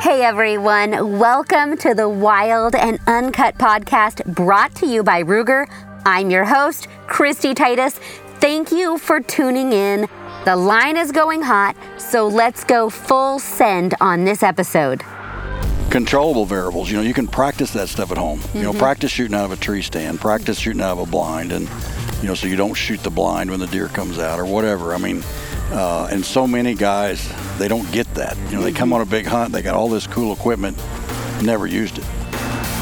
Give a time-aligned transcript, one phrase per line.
[0.00, 5.66] Hey everyone, welcome to the Wild and Uncut podcast brought to you by Ruger.
[6.06, 7.94] I'm your host, Christy Titus.
[8.40, 10.08] Thank you for tuning in.
[10.44, 15.02] The line is going hot, so let's go full send on this episode.
[15.90, 16.90] controllable variables.
[16.90, 18.40] You know, you can practice that stuff at home.
[18.54, 18.78] You know, Mm-hmm.
[18.78, 21.68] practice shooting out of a tree stand, practice shooting out of a blind, and
[22.22, 24.94] you know, so you don't shoot the blind when the deer comes out or whatever.
[24.94, 25.22] I mean,
[25.70, 28.36] uh, and so many guys they don't get that.
[28.50, 30.76] You know, they come on a big hunt, they got all this cool equipment,
[31.42, 32.04] never used it.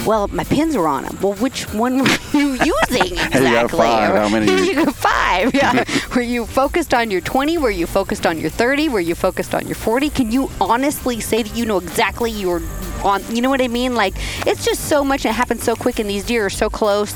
[0.06, 1.18] Well, my pins were on them.
[1.20, 2.50] Well, which one were you
[2.91, 3.41] using exactly?
[3.46, 4.14] you got five.
[4.14, 5.52] How many you- got five.
[5.52, 5.82] Yeah.
[6.14, 7.58] were you focused on your 20?
[7.58, 8.88] Were you focused on your 30?
[8.91, 10.10] Were you focused on your 40?
[10.10, 12.62] Can you honestly say that you know exactly your
[13.02, 13.20] on?
[13.34, 13.96] You know what I mean?
[13.96, 14.14] Like
[14.46, 15.24] it's just so much.
[15.27, 17.12] It happens so quick, and these deer are so close.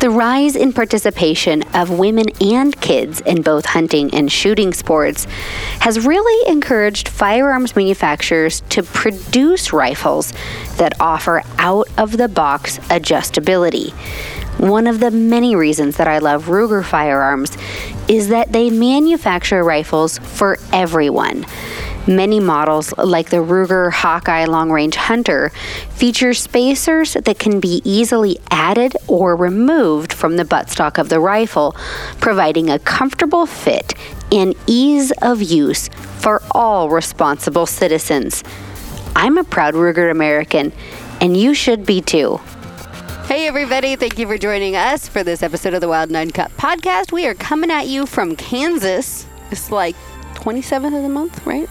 [0.00, 5.24] The rise in participation of women and kids in both hunting and shooting sports
[5.80, 10.34] has really encouraged firearms manufacturers to produce rifles
[10.76, 13.92] that offer out of the box adjustability.
[14.60, 17.56] One of the many reasons that I love Ruger firearms
[18.06, 21.46] is that they manufacture rifles for everyone.
[22.06, 25.50] Many models, like the Ruger Hawkeye Long Range Hunter,
[25.90, 31.74] feature spacers that can be easily added or removed from the buttstock of the rifle,
[32.20, 33.94] providing a comfortable fit
[34.30, 38.44] and ease of use for all responsible citizens.
[39.16, 40.72] I'm a proud Ruger American,
[41.20, 42.38] and you should be too.
[43.26, 43.96] Hey, everybody.
[43.96, 47.10] Thank you for joining us for this episode of the Wild and Uncut podcast.
[47.10, 49.26] We are coming at you from Kansas.
[49.50, 49.96] It's like
[50.34, 51.68] 27th of the month, right?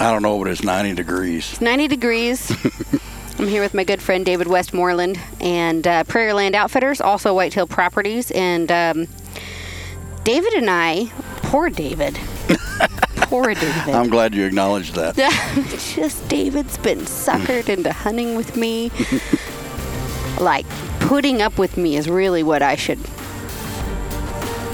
[0.00, 1.52] I don't know, but it's 90 degrees.
[1.52, 2.52] It's 90 degrees.
[3.38, 7.66] I'm here with my good friend David Westmoreland and uh, Prairie Land Outfitters, also Whitetail
[7.66, 8.30] Properties.
[8.30, 9.08] And um,
[10.22, 11.10] David and I,
[11.42, 12.14] poor David,
[13.16, 13.94] poor David.
[13.94, 15.16] I'm glad you acknowledged that.
[15.94, 18.90] just David's been suckered into hunting with me.
[20.40, 20.66] like
[21.00, 23.04] putting up with me is really what I should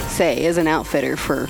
[0.09, 1.49] say as an outfitter for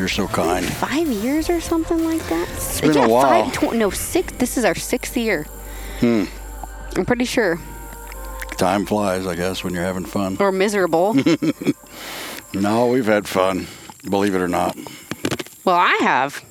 [0.00, 0.64] You're so kind.
[0.64, 2.48] five years or something like that.
[2.48, 3.50] It's been a while.
[3.50, 4.32] Five, tw- no, six.
[4.32, 5.44] This is our sixth year.
[5.98, 6.24] Hmm.
[6.96, 7.60] I'm pretty sure.
[8.56, 10.38] Time flies, I guess, when you're having fun.
[10.40, 11.14] Or miserable.
[12.52, 13.68] No, we've had fun,
[14.08, 14.76] believe it or not.
[15.64, 16.42] well, I have.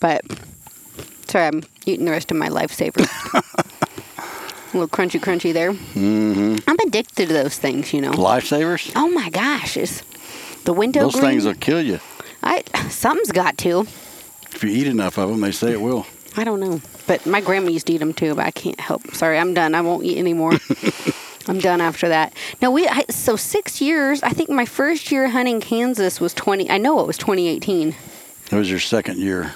[0.00, 0.22] But
[1.28, 3.06] sorry, I'm eating the rest of my lifesaver.
[4.74, 5.72] A little crunchy, crunchy there.
[5.72, 6.56] Mm-hmm.
[6.68, 8.10] I'm addicted to those things, you know.
[8.10, 8.90] Lifesavers?
[8.96, 10.02] Oh my gosh, is
[10.64, 11.24] the window Those green?
[11.30, 12.00] things will kill you.
[12.42, 13.80] I something's got to.
[14.52, 16.06] If you eat enough of them, they say it will.
[16.36, 18.34] I don't know, but my grandma used to eat them too.
[18.34, 19.14] But I can't help.
[19.14, 19.74] Sorry, I'm done.
[19.74, 20.52] I won't eat anymore.
[21.48, 22.32] I'm done after that.
[22.60, 24.22] No, we I, so six years.
[24.22, 26.68] I think my first year hunting Kansas was 20.
[26.70, 27.94] I know it was 2018.
[28.50, 29.54] It was your second year.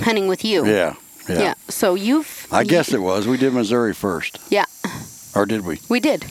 [0.00, 0.66] Hunting with you.
[0.66, 0.94] Yeah.
[1.28, 1.40] Yeah.
[1.40, 1.54] Yeah.
[1.68, 2.46] So you've.
[2.50, 3.26] I guess it was.
[3.26, 4.38] We did Missouri first.
[4.48, 4.64] Yeah,
[5.34, 5.80] Or did we?
[5.88, 6.24] we did.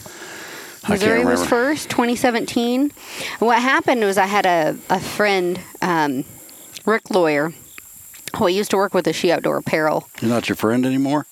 [0.88, 2.80] Missouri was first, 2017.
[2.80, 2.92] And
[3.40, 6.24] what happened was I had a, a friend, um,
[6.84, 7.52] Rick Lawyer,
[8.36, 10.08] who I used to work with the She Outdoor Apparel.
[10.20, 11.26] You're not your friend anymore?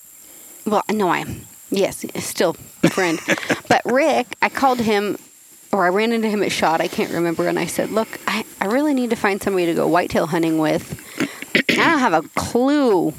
[0.67, 1.47] Well, no, I am.
[1.71, 3.19] Yes, still a friend.
[3.69, 5.19] but Rick, I called him,
[5.73, 6.81] or I ran into him at Shot.
[6.81, 7.49] I can't remember.
[7.49, 10.59] And I said, Look, I, I really need to find somebody to go whitetail hunting
[10.59, 11.01] with.
[11.55, 13.13] I don't have a clue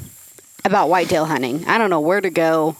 [0.64, 1.66] about whitetail hunting.
[1.66, 2.76] I don't know where to go.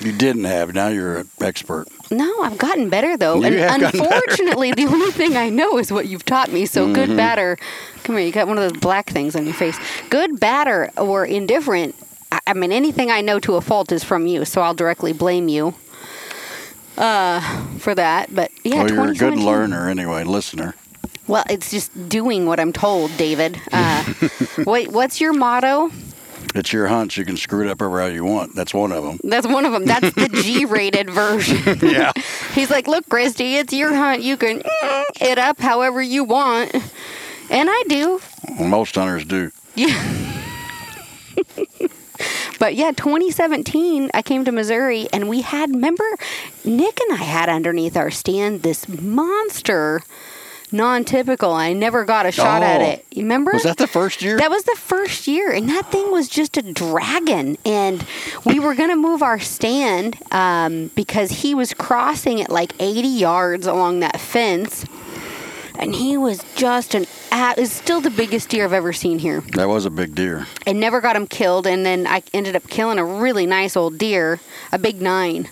[0.00, 0.72] You didn't have.
[0.74, 1.86] Now you're an expert.
[2.10, 3.36] No, I've gotten better though.
[3.36, 4.14] You and have gotten better.
[4.14, 6.66] unfortunately, the only thing I know is what you've taught me.
[6.66, 6.94] So Mm-hmm.
[6.94, 7.58] good, batter.
[8.04, 8.24] come here.
[8.24, 9.78] You got one of those black things on your face.
[10.08, 11.94] Good, batter or, indifferent.
[12.32, 14.44] I, I mean, anything I know to a fault is from you.
[14.44, 15.74] So I'll directly blame you
[16.96, 17.40] uh,
[17.78, 18.34] for that.
[18.34, 20.74] But yeah, well, you're a good learner anyway, listener.
[21.26, 23.60] Well, it's just doing what I'm told, David.
[23.72, 24.04] Uh,
[24.66, 25.90] wait, what's your motto?
[26.54, 27.16] It's your hunch.
[27.16, 28.54] You can screw it up however you want.
[28.54, 29.20] That's one of them.
[29.22, 29.84] That's one of them.
[29.84, 31.78] That's the G-rated version.
[31.90, 32.12] Yeah.
[32.52, 34.22] He's like, look, Christy, it's your hunt.
[34.22, 34.62] You can
[35.20, 36.74] it up however you want.
[37.50, 38.20] And I do.
[38.60, 39.50] Most hunters do.
[39.74, 40.36] Yeah.
[42.58, 46.04] but yeah, 2017, I came to Missouri and we had, remember,
[46.64, 50.02] Nick and I had underneath our stand this monster
[50.72, 51.52] non typical.
[51.52, 52.84] I never got a shot at Oh.
[52.84, 53.06] it.
[53.12, 53.52] You remember?
[53.52, 54.38] Was that the first year?
[54.38, 57.56] That was the first year, and that thing was just a dragon.
[57.64, 58.04] And
[58.44, 63.08] we were going to move our stand um, because he was crossing at like 80
[63.08, 64.84] yards along that fence.
[65.78, 67.06] And he was just an,
[67.56, 69.40] is still the biggest deer I've ever seen here.
[69.54, 70.46] that was a big deer.
[70.66, 73.96] I never got him killed, and then I ended up killing a really nice old
[73.96, 74.40] deer,
[74.72, 75.48] a big nine.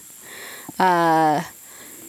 [0.79, 1.43] Uh,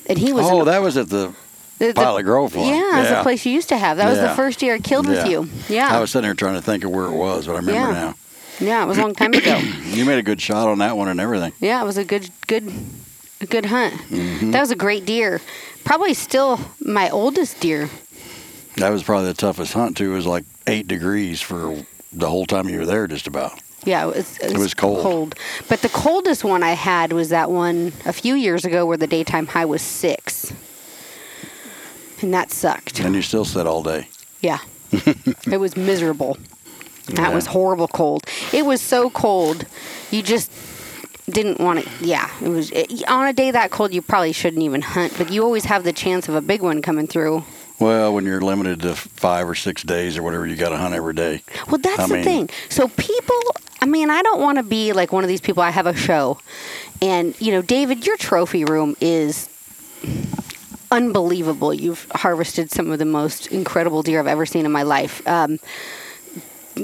[0.06, 1.34] and he was Oh, an- that was at the
[1.80, 2.68] the- the- Pilot Grove one.
[2.68, 3.24] Yeah, that's the Yeah.
[3.24, 3.98] place you used to have.
[3.98, 5.50] That was the first year I killed with you.
[5.68, 5.96] Yeah.
[5.96, 7.92] I was sitting here trying to think of where it was, but I remember Yeah.
[8.06, 8.16] now.
[8.60, 9.58] Yeah, it was a long time ago.
[9.86, 11.54] You made a good shot on that one and everything.
[11.60, 12.72] Yeah, it was a good, good,
[13.42, 13.94] a good hunt.
[14.10, 14.52] Mm-hmm.
[14.52, 15.42] That was a great deer.
[15.86, 17.90] Probably still my oldest deer.
[18.75, 20.12] That was probably the toughest hunt too.
[20.12, 21.84] It was like eight degrees for
[22.14, 23.60] the whole time you were there, just about.
[23.86, 25.36] Yeah, it was, it was, was cold.
[25.70, 29.08] But the coldest one I had was that one a few years ago where the
[29.08, 30.52] daytime high was six.
[32.21, 33.00] And that sucked.
[33.00, 34.07] And you still sat all day.
[34.42, 34.60] Yeah.
[34.92, 36.38] it was miserable.
[37.07, 38.24] That was horrible cold.
[38.54, 39.66] It was so cold.
[40.12, 40.51] You just
[41.30, 42.06] didn't want to.
[42.06, 42.30] Yeah.
[42.42, 45.44] It was it, on a day that cold, you probably shouldn't even hunt, but you
[45.44, 47.44] always have the chance of a big one coming through.
[47.80, 50.94] Well, when you're limited to five or six days or whatever, you got to hunt
[50.94, 51.42] every day.
[51.68, 52.50] Well, that's I the mean- thing.
[52.68, 53.42] So people,
[53.81, 55.63] I mean, I don't want to be like one of these people.
[55.63, 56.39] I have a show,
[57.01, 59.48] and you know, David, your trophy room is
[60.91, 61.74] unbelievable.
[61.74, 65.25] You've harvested some of the most incredible deer I've ever seen in my life.
[65.27, 65.59] Um,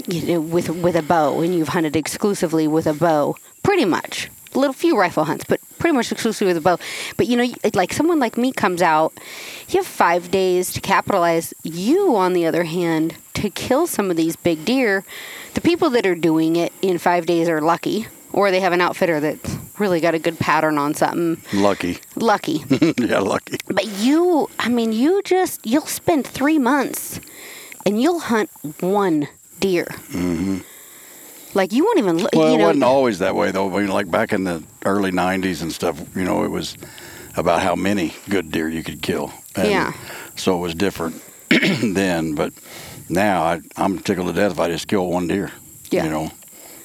[0.07, 4.29] you know, with with a bow, and you've hunted exclusively with a bow, pretty much.
[4.53, 6.79] A little few rifle hunts, but pretty much exclusively with a bow.
[7.17, 9.13] But you know, like someone like me comes out,
[9.69, 11.53] you have five days to capitalize.
[11.63, 15.03] You, on the other hand, to kill some of these big deer,
[15.53, 18.81] the people that are doing it in five days are lucky, or they have an
[18.81, 21.41] outfitter that's really got a good pattern on something.
[21.53, 21.99] Lucky.
[22.17, 22.65] Lucky.
[22.97, 23.57] yeah, lucky.
[23.67, 27.21] But you, I mean, you just, you'll spend three months
[27.85, 28.49] and you'll hunt
[28.81, 29.29] one
[29.61, 29.85] deer.
[29.85, 30.57] Mm-hmm.
[31.57, 33.73] Like you won't even look, Well, you it wasn't always that way though.
[33.73, 36.77] I mean, like back in the early '90s and stuff, you know, it was
[37.38, 39.31] about how many good deer you could kill.
[39.55, 39.93] And Yeah.
[40.35, 42.51] So it was different then, but
[43.07, 45.51] now I, I'm tickled to death if I just kill one deer.
[45.89, 46.03] Yeah.
[46.03, 46.31] You know,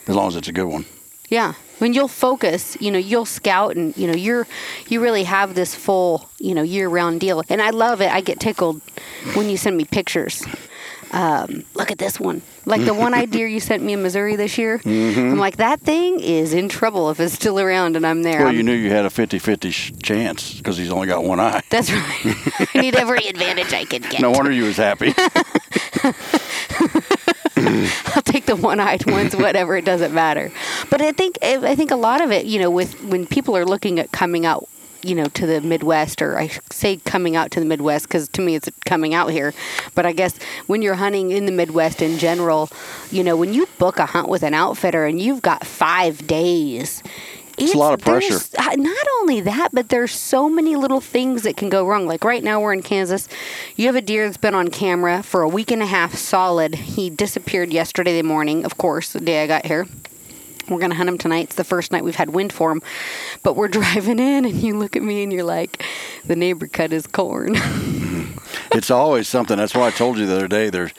[0.07, 0.85] as long as it's a good one.
[1.31, 1.55] Yeah.
[1.79, 4.47] When you'll focus, you know, you'll scout and, you know, you're,
[4.89, 7.43] you really have this full, you know, year round deal.
[7.49, 8.11] And I love it.
[8.13, 8.83] I get tickled
[9.35, 10.45] when you send me pictures.
[11.13, 12.43] Um, look at this one.
[12.67, 14.79] Like the one eyed deer you sent me in Missouri this year.
[14.79, 15.21] Mm-hmm.
[15.21, 18.41] I'm like, that thing is in trouble if it's still around and I'm there.
[18.41, 21.41] Well, I'm- you knew you had a 50-50 sh- chance because he's only got one
[21.41, 21.63] eye.
[21.71, 22.21] That's right.
[22.75, 24.21] I need every advantage I could get.
[24.21, 25.15] No wonder you was happy.
[27.57, 29.77] I'll take the one-eyed ones, whatever.
[29.77, 30.53] It doesn't matter.
[30.91, 33.65] But I think I think a lot of it, you know, with when people are
[33.65, 34.69] looking at coming out,
[35.03, 38.43] you know, to the Midwest, or I say coming out to the Midwest because to
[38.43, 39.55] me it's coming out here.
[39.95, 42.71] But I guess when you're hunting in the Midwest in general,
[43.11, 47.03] you know, when you book a hunt with an outfitter and you've got five days.
[47.61, 48.39] It's a lot of pressure.
[48.77, 52.07] Not only that, but there's so many little things that can go wrong.
[52.07, 53.29] Like right now, we're in Kansas.
[53.77, 56.75] You have a deer that's been on camera for a week and a half solid.
[56.75, 59.87] He disappeared yesterday morning, of course, the day I got here.
[60.69, 61.45] We're going to hunt him tonight.
[61.45, 62.81] It's the first night we've had wind for him.
[63.43, 65.83] But we're driving in, and you look at me and you're like,
[66.25, 67.55] the neighbor cut his corn.
[68.73, 69.57] it's always something.
[69.57, 70.71] That's why I told you the other day.
[70.71, 70.93] There's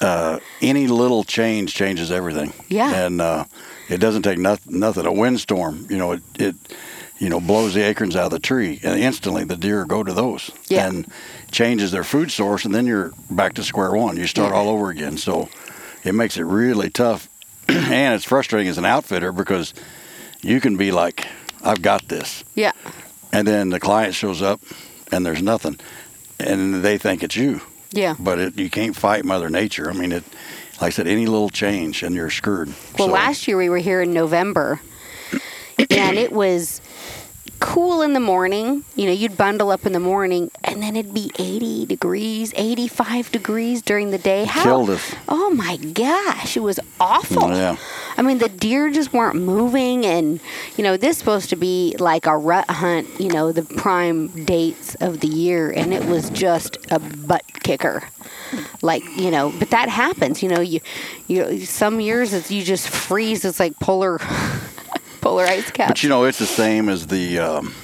[0.00, 2.52] uh, any little change changes everything.
[2.68, 3.06] Yeah.
[3.06, 3.44] And uh,
[3.88, 4.78] it doesn't take nothing.
[4.80, 5.06] Nothing.
[5.06, 6.54] A windstorm, you know, it, it
[7.18, 10.12] you know blows the acorns out of the tree, and instantly the deer go to
[10.12, 10.50] those.
[10.68, 10.86] Yeah.
[10.86, 11.06] And
[11.50, 14.16] changes their food source, and then you're back to square one.
[14.16, 14.58] You start Yeah.
[14.58, 15.16] all over again.
[15.16, 15.48] So
[16.04, 17.28] it makes it really tough,
[17.68, 19.72] and it's frustrating as an outfitter because
[20.42, 21.26] you can be like,
[21.64, 22.72] "I've got this." yeah.
[23.32, 24.60] and then the client shows up
[25.12, 25.78] and there's nothing
[26.38, 27.60] and they think it's you
[27.90, 28.14] Yeah.
[28.18, 30.22] but it, you can't fight mother nature i mean it
[30.80, 32.68] like i said any little change and you're screwed.
[32.98, 34.80] Well, So, last year we were here in November,
[35.90, 36.80] and it was
[37.66, 38.84] cool in the morning.
[38.94, 43.32] You know, you'd bundle up in the morning, and then it'd be 80 degrees, 85
[43.32, 44.44] degrees during the day.
[44.44, 44.62] How?
[44.62, 45.14] Killed us.
[45.28, 47.50] Oh my gosh, it was awful.
[47.50, 47.76] Yeah.
[48.16, 50.38] I mean, the deer just weren't moving, and
[50.76, 53.08] you know, this is supposed to be like a rut hunt.
[53.18, 58.04] You know, the prime dates of the year, and it was just a butt kicker.
[58.80, 60.40] Like you know, but that happens.
[60.40, 60.80] You know, you
[61.26, 63.44] you some years it's you just freeze.
[63.44, 64.20] It's like polar
[65.26, 65.90] polar ice caps.
[65.90, 67.74] but you know it's the same as the um,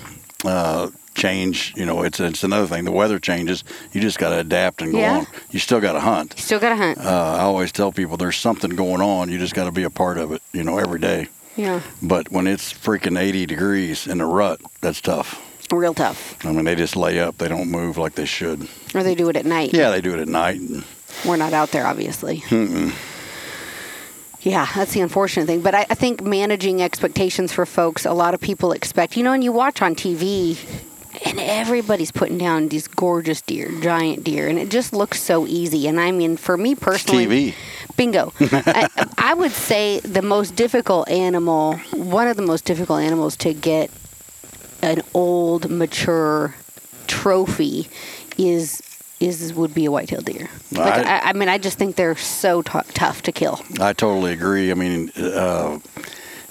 [0.44, 4.38] uh, change you know it's it's another thing the weather changes you just got to
[4.38, 5.18] adapt and go Yeah.
[5.18, 6.98] on you still got to hunt You still gotta hunt.
[6.98, 9.90] uh, i always tell people there's something going on you just got to be a
[9.90, 14.16] part of it you know every day yeah, but when it's freaking 80 degrees in
[14.18, 15.38] the rut that's tough
[15.70, 16.36] real tough.
[16.46, 19.28] i mean they just lay up they don't move like they should Or they do
[19.28, 19.72] it at night.
[19.74, 20.60] Yeah, they do it at night.
[21.26, 22.42] We're not out there, obviously.
[24.42, 25.60] Yeah, that's the unfortunate thing.
[25.60, 29.32] But I, I think managing expectations for folks, a lot of people expect, you know,
[29.32, 30.58] and you watch on TV,
[31.24, 35.86] and everybody's putting down these gorgeous deer, giant deer, and it just looks so easy.
[35.86, 37.54] And I mean, for me personally, TV.
[37.96, 38.32] bingo.
[38.40, 43.54] I, I would say the most difficult animal, one of the most difficult animals to
[43.54, 43.90] get
[44.82, 46.56] an old, mature
[47.06, 47.88] trophy
[48.36, 48.82] is
[49.22, 50.48] is would be a whitetail deer.
[50.72, 53.60] Like, I- I, I mean, I just think they're so tou tough to kill.
[53.80, 54.70] I totally agree.
[54.70, 55.78] I mean, uh,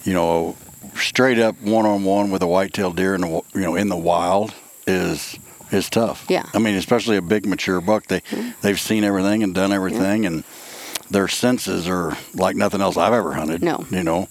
[0.04, 0.56] you know,
[0.96, 3.98] straight up one on one with a whitetail deer in the you know in the
[3.98, 4.54] wild
[4.88, 5.38] is
[5.72, 6.26] is tough.
[6.30, 6.46] Yeah.
[6.54, 8.08] I mean, especially a big mature buck.
[8.08, 8.22] They
[8.62, 10.44] they've seen everything and done everything, and
[11.10, 13.62] their senses are like nothing else I've ever hunted.
[13.64, 13.86] No.
[13.90, 14.28] You know,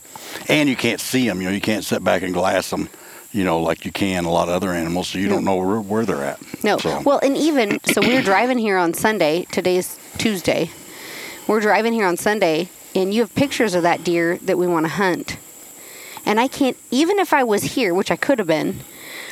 [0.48, 1.40] and you can't see them.
[1.40, 2.88] You know, you can't sit back and glass them.
[3.32, 5.46] You know, like you can a lot of other animals, so you don't mm.
[5.46, 6.40] know where, where they're at.
[6.64, 6.78] No.
[6.78, 9.46] So, Well, and even so, we were driving here on Sunday.
[9.52, 10.70] Today's Tuesday.
[11.46, 14.86] We're driving here on Sunday, and you have pictures of that deer that we want
[14.86, 15.36] to hunt.
[16.26, 18.80] And I can't, even if I was here, which I could have been,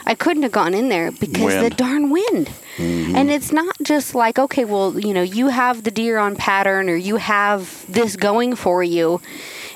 [0.06, 1.76] I couldn't have gone in there because the Wind.
[1.76, 2.50] darn wind.
[2.76, 3.14] Mm-hmm.
[3.14, 6.88] And it's not just like, okay, well, you know, you have the deer on pattern
[6.88, 9.20] or you have this going for you.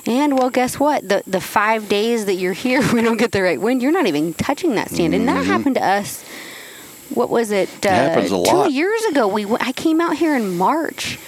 [0.05, 1.07] And well, guess what?
[1.07, 3.81] The the five days that you're here, we don't get the right wind.
[3.81, 6.23] You're not even touching that stand, and that happened to us.
[7.09, 7.69] What was it?
[7.85, 8.67] Uh, happens a lot.
[8.67, 11.19] Two years ago, we w- I came out here in March,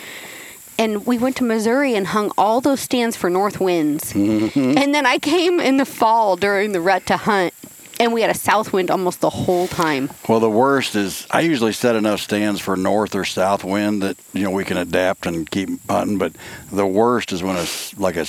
[0.79, 4.13] and we went to Missouri and hung all those stands for north winds.
[4.13, 4.77] Mm-hmm.
[4.77, 7.53] And then I came in the fall during the rut to hunt,
[7.99, 10.09] and we had a south wind almost the whole time.
[10.27, 14.17] Well, the worst is I usually set enough stands for north or south wind that
[14.33, 16.17] you know we can adapt and keep hunting.
[16.17, 16.33] But
[16.71, 18.25] the worst is when it's like a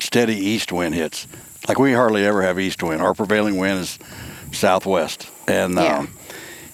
[0.00, 1.26] steady east wind hits.
[1.68, 3.00] Like we hardly ever have east wind.
[3.00, 3.98] Our prevailing wind is
[4.52, 5.98] southwest, and Yeah.
[5.98, 6.08] um,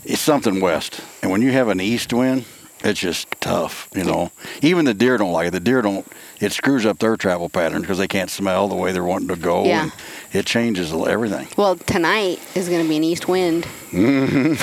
[0.05, 1.01] it's something west.
[1.23, 2.45] And when you have an east wind,
[2.83, 3.89] it's just tough.
[3.95, 5.51] You know, even the deer don't like it.
[5.53, 6.07] The deer don't.
[6.41, 9.37] It screws up their travel pattern because they can't smell the way they're wanting to
[9.37, 9.65] go.
[9.65, 9.83] Yeah.
[9.85, 9.93] and
[10.33, 11.49] it changes everything.
[11.57, 13.67] Well, tonight is going to be an east wind.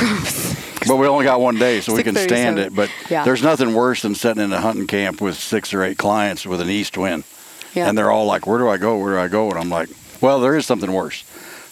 [0.87, 2.73] But we only got one day, so we can stand it.
[2.73, 3.25] But Yeah.
[3.25, 6.61] there's nothing worse than sitting in a hunting camp with six or eight clients with
[6.61, 7.25] an east wind.
[7.73, 7.87] Yeah.
[7.89, 8.97] And they're all like, Where do I go?
[8.97, 9.49] Where do I go?
[9.49, 9.89] And I'm like,
[10.21, 11.23] Well, there is something worse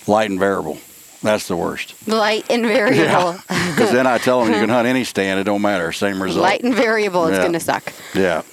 [0.07, 0.77] light and variable.
[1.23, 1.95] That's the worst.
[2.07, 3.37] Light and variable.
[3.75, 5.91] Because then I tell them you can hunt any stand, it don't matter.
[5.91, 6.43] Same result.
[6.43, 7.41] Light and variable, it's Yeah.
[7.41, 7.91] going to suck.
[8.13, 8.43] yeah.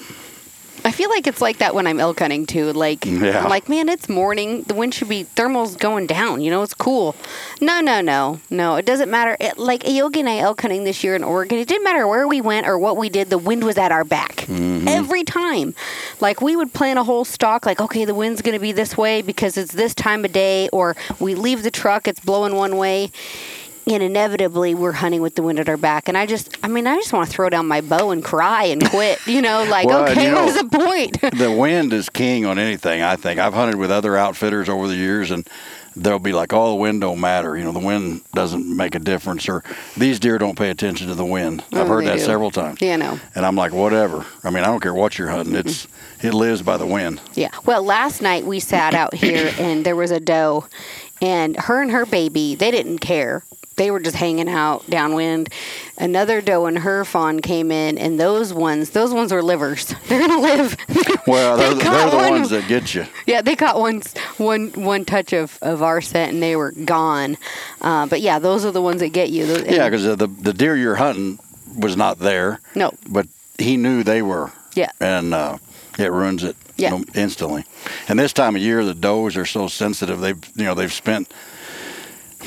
[0.85, 2.73] I feel like it's like that when I'm elk hunting too.
[2.73, 3.43] Like, Yeah.
[3.45, 4.63] I'm like, man, it's morning.
[4.63, 6.41] The wind should be thermals going down.
[6.41, 7.15] You know, it's cool.
[7.61, 8.77] No, no, no, no.
[8.77, 9.37] It doesn't matter.
[9.39, 11.59] It, like Yogi and I elk hunting this year in Oregon.
[11.59, 13.31] It didn't matter where we went or what we did.
[13.31, 14.89] The wind was at our back Mm-hmm.
[14.89, 15.73] every time.
[16.21, 17.65] Like we would plan a whole stalk.
[17.65, 20.69] Like, okay, the wind's going to be this way because it's this time of day.
[20.71, 23.11] Or we leave the truck, it's blowing one way.
[23.85, 26.09] And inevitably, we're hunting with the wind at our back.
[26.09, 28.65] And I just, I mean, I just want to throw down my bow and cry
[28.65, 29.19] and quit.
[29.27, 31.21] You know, like, Well, okay, you know- what's the point?
[31.37, 33.03] the wind is king on anything.
[33.03, 35.49] I think I've hunted with other outfitters over the years, and
[35.97, 37.57] they'll be like, "Oh, the wind don't matter.
[37.57, 39.65] You know, the wind doesn't make a difference." Or
[39.97, 41.65] these deer don't pay attention to the wind.
[41.73, 42.25] I've Oh, heard that do.
[42.25, 42.81] several times.
[42.81, 43.19] Yeah, I know.
[43.35, 44.25] And I'm like, whatever.
[44.45, 45.55] I mean, I don't care what you're hunting.
[45.57, 46.29] It's mm-hmm.
[46.29, 47.21] it lives by the wind.
[47.35, 47.51] Yeah.
[47.67, 50.67] Well, last night we sat out here and there was a doe,
[51.21, 53.43] and her and her baby, they didn't care.
[53.77, 55.49] They were just hanging out downwind.
[55.99, 59.95] Another doe and her fawn came in, and those ones, those ones were livers.
[60.09, 60.77] They're gonna live.
[61.27, 62.31] Well, they're, They they're the one.
[62.31, 63.07] ones that get you.
[63.27, 64.03] yeah, they caught one,
[64.39, 67.37] one, one touch of, of our scent, and they were gone.
[67.81, 69.47] Uh, but yeah, those are the ones that get you.
[69.47, 71.39] Those- Yeah, because the the deer you're hunting
[71.77, 73.27] was not there, no, but
[73.59, 74.51] he knew they were.
[74.75, 74.91] Yeah.
[75.01, 75.59] And uh,
[75.99, 76.57] it ruins it.
[76.77, 76.99] Yeah.
[77.15, 77.65] instantly.
[78.09, 80.21] And this time of year, the does are so sensitive.
[80.21, 81.33] They've you know they've spent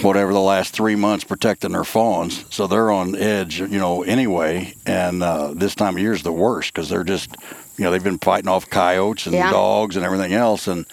[0.01, 3.59] whatever the last three months protecting their fawns, so they're on edge.
[3.59, 4.73] You know anyway.
[4.85, 7.35] And uh, this time of year is the worst because they're just
[7.77, 9.51] you know they've been fighting off coyotes and Yeah.
[9.51, 10.85] dogs and everything else, and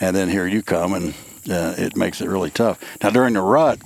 [0.00, 1.14] and then here you come and
[1.50, 2.78] uh, it makes it really tough.
[3.02, 3.78] Now during the rut.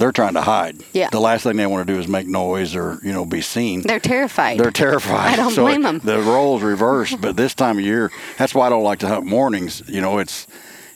[0.00, 0.76] They're trying to hide.
[0.92, 1.10] Yeah.
[1.10, 3.80] The last thing they want to do is make noise or you know be seen.
[3.82, 4.56] they're terrified.
[4.60, 5.32] They're terrified.
[5.32, 5.98] I don't So blame it- 'em.
[5.98, 9.26] The roles reversed, but this time of year, that's why I don't like to hunt
[9.26, 9.82] mornings.
[9.88, 10.46] You know, it's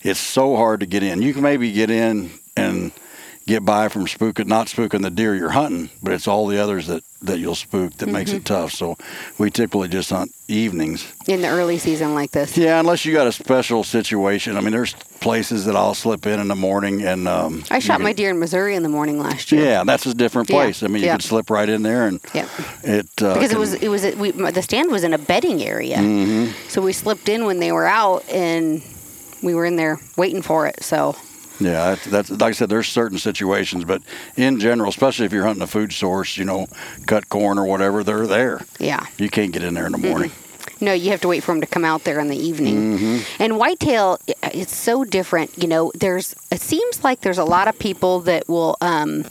[0.04, 1.20] it's so hard to get in.
[1.20, 2.92] You can maybe get in and
[3.44, 6.86] get by from spooking, not spooking the deer you're hunting, but it's all the others
[6.86, 8.38] that that you'll spook that makes Mm-hmm.
[8.38, 8.72] it tough.
[8.72, 8.96] So
[9.38, 11.06] we typically just hunt evenings.
[11.28, 12.56] in the early season like this.
[12.58, 14.56] Yeah, unless you got a special situation.
[14.56, 18.00] I mean, there's places that I'll slip in in the morning and um, I shot
[18.00, 19.64] my deer in Missouri in the morning last year.
[19.64, 20.82] Yeah, that's a different Yeah, place.
[20.82, 21.14] I mean, you yeah.
[21.16, 22.48] could slip right in there and yeah.
[22.82, 25.98] it uh, because it was it was we, the stand was in a bedding area,
[25.98, 26.68] Mm-hmm.
[26.68, 28.82] so we slipped in when they were out, and
[29.44, 30.82] we were in there waiting for it.
[30.82, 31.14] So
[31.60, 32.68] Yeah, that's, that's like I said.
[32.68, 34.02] There's certain situations, but
[34.36, 36.66] in general, especially if you're hunting a food source, you know,
[37.06, 38.62] cut corn or whatever, they're there.
[38.78, 40.32] yeah, You can't get in there in the morning.
[40.80, 42.98] no, you have to wait for them to come out there in the evening.
[42.98, 43.42] Mm-hmm.
[43.42, 45.56] And whitetail, it's so different.
[45.56, 49.24] You know, there's it seems like there's a lot of people that will, um,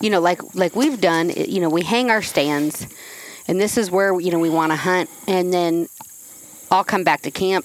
[0.00, 1.30] you know, like like we've done.
[1.30, 2.86] You know, we hang our stands,
[3.48, 5.88] and this is where you know we want to hunt, and then
[6.70, 7.64] I'll come back to camp,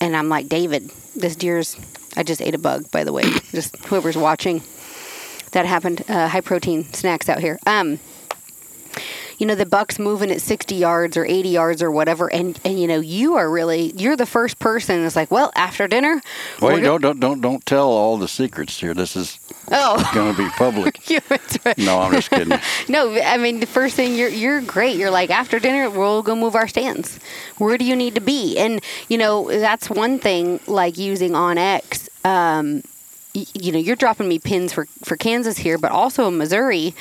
[0.00, 1.76] and I'm like, David, this deer's.
[2.16, 3.22] I just ate a bug, by the way.
[3.52, 4.62] just whoever's watching,
[5.52, 6.02] that happened.
[6.08, 7.58] Uh, high protein snacks out here.
[7.66, 7.98] Um,
[9.38, 12.78] you know the buck's moving at 60 yards or 80 yards or whatever and and
[12.80, 16.20] you know you are really you're the first person that's like well after dinner
[16.60, 18.94] Wait, don't don't don't don't tell all the secrets here.
[18.94, 19.40] This is
[19.70, 20.98] oh going to be public.
[21.08, 21.20] Yeah,
[21.64, 21.78] right.
[21.78, 22.58] No, I'm just kidding.
[22.88, 24.96] No, I mean the first thing you're you're great.
[24.96, 27.18] You're like after dinner we'll go move our stands.
[27.58, 28.56] Where do you need to be?
[28.58, 32.08] And you know that's one thing like using onX.
[32.24, 32.82] Um,
[33.34, 36.94] you know you're dropping me pins for for Kansas here, but also in Missouri.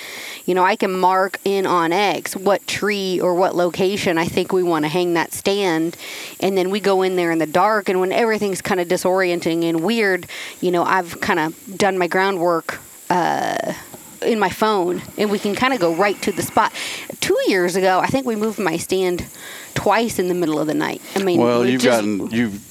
[0.45, 4.63] You know I can mark in onX what tree or what location I think we
[4.63, 5.97] want to hang that stand,
[6.39, 7.89] and then we go in there in the dark.
[7.89, 10.27] And when everything's kind of disorienting and weird,
[10.61, 13.73] you know I've kind of done my groundwork uh,
[14.21, 16.71] in my phone and we can kind of go right to the spot.
[17.19, 19.25] Two years ago, I think we moved my stand
[19.73, 21.01] twice in the middle of the night.
[21.15, 22.61] I mean, Well, you've just- gotten you've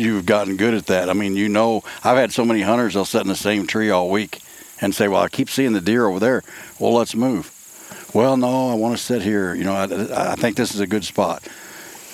[0.00, 1.08] you've gotten good at that.
[1.10, 3.90] I mean, you know, I've had so many hunters they'll sit in the same tree
[3.90, 4.40] all week
[4.80, 6.42] and say, "Well, I keep seeing the deer over there.
[6.78, 7.52] Well, let's move."
[8.14, 9.54] Well, no, I want to sit here.
[9.54, 11.42] You know, I, I think this is a good spot.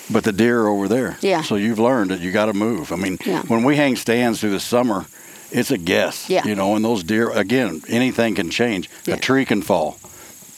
[0.09, 1.17] But the deer are over there.
[1.21, 1.41] Yeah.
[1.41, 2.91] So you've learned that you got to move.
[2.93, 3.41] I mean, Yeah.
[3.47, 5.05] when we hang stands through the summer,
[5.51, 6.29] it's a guess.
[6.29, 6.45] Yeah.
[6.45, 8.89] You know, and those deer again, anything can change.
[9.05, 9.15] Yeah.
[9.15, 9.97] A tree can fall.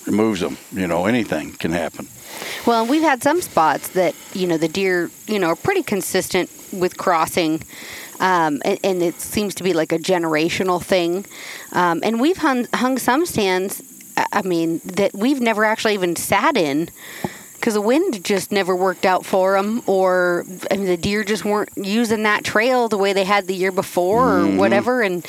[0.07, 0.57] Moves them.
[0.71, 2.07] You know, anything can happen.
[2.65, 6.49] Well, we've had some spots that you know the deer, you know, are pretty consistent
[6.71, 7.61] with crossing,
[8.19, 11.25] um, and, and it seems to be like a generational thing.
[11.73, 13.81] Um, and we've hung, hung some stands.
[14.17, 16.89] I- I mean, that we've never actually even sat in
[17.53, 21.43] because the wind just never worked out for them, or I mean, the deer just
[21.45, 25.01] weren't using that trail the way they had the year before, or whatever.
[25.01, 25.25] And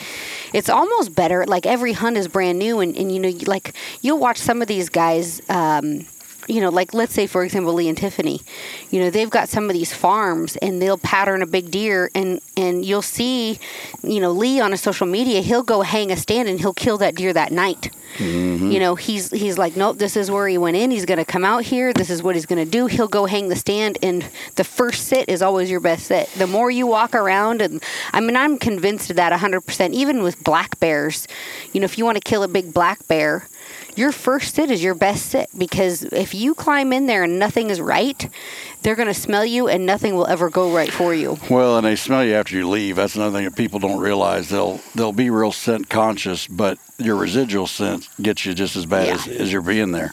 [0.53, 1.45] it's almost better.
[1.47, 4.69] Like every hunt is brand new, and, and you know, like you'll watch some of
[4.69, 5.41] these guys.
[5.49, 6.07] Um,
[6.51, 8.43] you know, like let's say for example, Lee and Tiffany,
[8.91, 12.41] you know, they've got some of these farms and they'll pattern a big deer and
[12.57, 13.59] and you'll see,
[14.03, 16.99] you know, Lee on a social media, he'll go hang a stand and he'll kill
[16.99, 17.91] that deer that night.
[18.17, 18.71] Mm-hmm.
[18.73, 20.91] You know, he's he's like, nope, this is where he went in.
[20.91, 21.93] He's going to come out here.
[21.93, 22.87] This is what he's going to do.
[22.87, 24.27] He'll go hang the stand, and
[24.57, 26.29] the first sit is always your best sit.
[26.37, 29.93] The more you walk around, and I mean, I'm convinced of that 100%.
[29.93, 31.29] Even with black bears,
[31.73, 33.47] you know, if you want to kill a big black bear,
[33.97, 37.71] your first sit is your best sit because if you climb in there and nothing
[37.71, 38.29] is right,
[38.83, 41.37] they're going to smell you, and nothing will ever go right for you.
[41.51, 42.97] Well, and they smell you after you leave.
[42.97, 44.49] That's another thing that people don't realize.
[44.49, 49.07] They'll they'll be real scent conscious, but your residual scent gets you just as bad
[49.09, 49.15] Yeah.
[49.15, 50.13] as, as you're being there.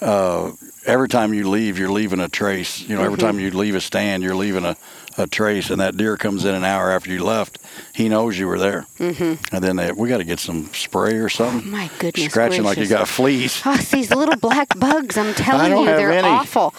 [0.00, 0.52] Uh,
[0.86, 2.80] every time you leave, you're leaving a trace.
[2.80, 3.26] You know, every Mm-hmm.
[3.26, 4.76] time you leave a stand, you're leaving a,
[5.18, 5.70] a trace.
[5.70, 7.58] And that deer comes in an hour after you left.
[7.94, 8.86] He knows you were there.
[8.98, 9.54] Mm-hmm.
[9.54, 11.68] And then they, we got to get some spray or something.
[11.68, 12.98] Oh, My goodness Scratching like you gracious.
[12.98, 13.62] got fleas.
[13.64, 15.16] Oh, these little black bugs.
[15.18, 16.28] I'm telling you, they're any.
[16.28, 16.74] awful.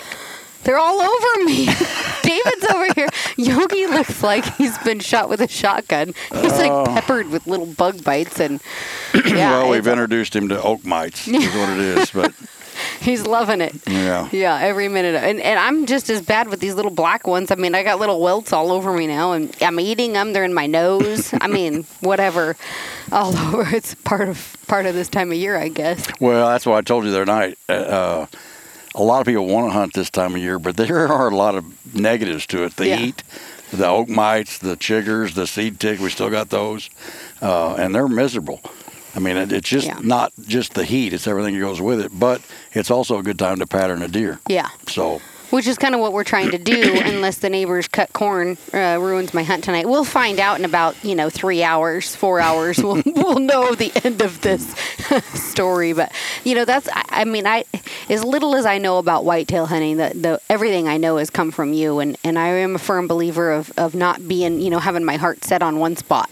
[0.64, 1.66] They're all over me.
[2.22, 3.08] David's over here.
[3.36, 6.14] Yogi looks like he's been shot with a shotgun.
[6.40, 8.62] He's like peppered with little bug bites, and
[9.26, 9.62] yeah, Oh.
[9.64, 11.28] well, we've introduced him to oak mites.
[11.28, 12.12] is what it is.
[12.12, 12.32] But
[13.02, 13.76] he's loving it.
[13.88, 14.30] yeah.
[14.32, 15.16] Yeah, every minute.
[15.16, 17.52] And and I'm just as bad with these little black ones.
[17.52, 20.34] I mean, I got little welts all over me now, and I'm eating them.
[20.34, 21.34] They're in my nose.
[21.42, 22.56] I mean, whatever,
[23.12, 23.68] all over.
[23.76, 26.06] It's part of part of this time of year, I guess.
[26.20, 27.58] Well, that's why I told you the other night.
[27.70, 28.26] Uh, Uh,
[28.94, 31.36] a lot of people want to hunt this time of year, but there are a
[31.36, 31.64] lot of
[31.96, 32.76] negatives to it.
[32.76, 32.98] The Yeah.
[32.98, 33.24] heat,
[33.72, 36.00] the oak mites, the chiggers, the seed tick.
[36.02, 36.90] We still got those,
[37.42, 38.60] uh, and they're miserable.
[39.16, 40.00] I mean, it, it's just Yeah.
[40.02, 42.12] not just the heat; it's everything that goes with it.
[42.18, 42.42] But
[42.74, 44.40] it's also a good time to pattern a deer.
[44.48, 44.70] Yeah.
[44.88, 48.58] So Which is kind of what we're trying to do, unless the neighbors cut corn
[48.74, 49.86] uh, ruins my hunt tonight.
[49.90, 52.78] We'll find out in about you know three hours, four hours.
[52.82, 54.64] We'll we'll know the end of this
[55.34, 55.92] story.
[55.94, 56.12] But
[56.46, 57.66] you know that's I, I mean I
[58.10, 61.52] as little as I know about whitetail hunting, the, the everything I know has come
[61.52, 64.80] from you, and and I am a firm believer of of not being you know
[64.80, 66.30] having my heart set on one spot,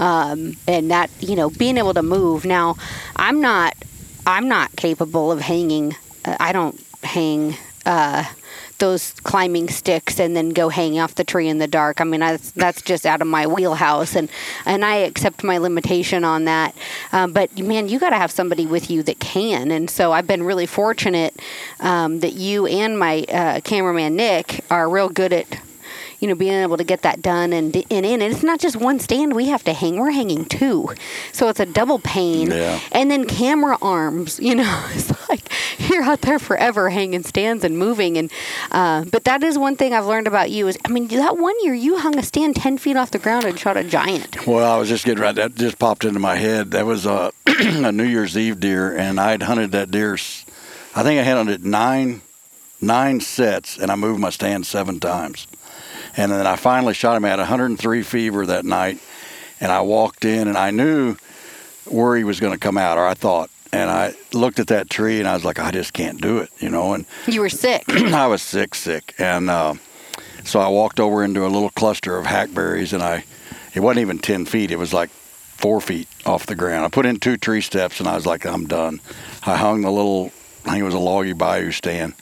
[0.00, 2.44] um, and that you know being able to move.
[2.44, 2.76] Now
[3.14, 3.76] I'm not
[4.26, 5.94] I'm not capable of hanging.
[6.24, 7.54] Uh, I don't hang.
[7.86, 8.24] Uh,
[8.78, 12.00] those climbing sticks and then go hang off the tree in the dark.
[12.00, 14.28] I mean, that's that's just out of my wheelhouse, and
[14.66, 16.74] and I accept my limitation on that.
[17.12, 20.26] Um, but man, you got to have somebody with you that can, and so I've
[20.26, 21.38] been really fortunate
[21.78, 25.46] um, that you and my uh, cameraman Nick are real good at.
[26.20, 28.76] You know, being able to get that done and, and in, and it's not just
[28.76, 30.90] one stand we have to hang; we're hanging two,
[31.32, 32.50] so it's a double pain.
[32.50, 32.78] Yeah.
[32.92, 35.50] And then camera arms, you know, it's like
[35.90, 38.18] you're out there forever hanging stands and moving.
[38.18, 38.30] And
[38.70, 41.54] uh, but that is one thing I've learned about you is, I mean, that one
[41.62, 44.46] year you hung a stand ten feet off the ground and shot a giant.
[44.46, 45.34] Well, I was just getting right.
[45.34, 46.72] That just popped into my head.
[46.72, 50.18] That was a, a New Year's Eve deer, and I'd hunted that deer.
[50.94, 52.22] I think I had hunted nine,
[52.80, 55.46] nine sets, and I moved my stand seven times.
[56.16, 58.98] And then I finally shot him at 103 fever that night,
[59.60, 61.16] and I walked in, and I knew
[61.86, 63.50] where he was going to come out, or I thought.
[63.72, 66.50] and I looked at that tree and I was like, I just can't do it,
[66.58, 66.92] you know.
[66.94, 67.84] And You were sick.
[67.88, 69.74] I was sick, sick, and uh,
[70.44, 73.24] so I walked over into a little cluster of hackberries, and I,
[73.74, 76.84] it wasn't even ten feet; it was like four feet off the ground.
[76.84, 79.00] I put in two tree steps, and I was like, I'm done.
[79.46, 80.32] I hung the little,
[80.64, 82.14] I think it was a loggy bayou stand,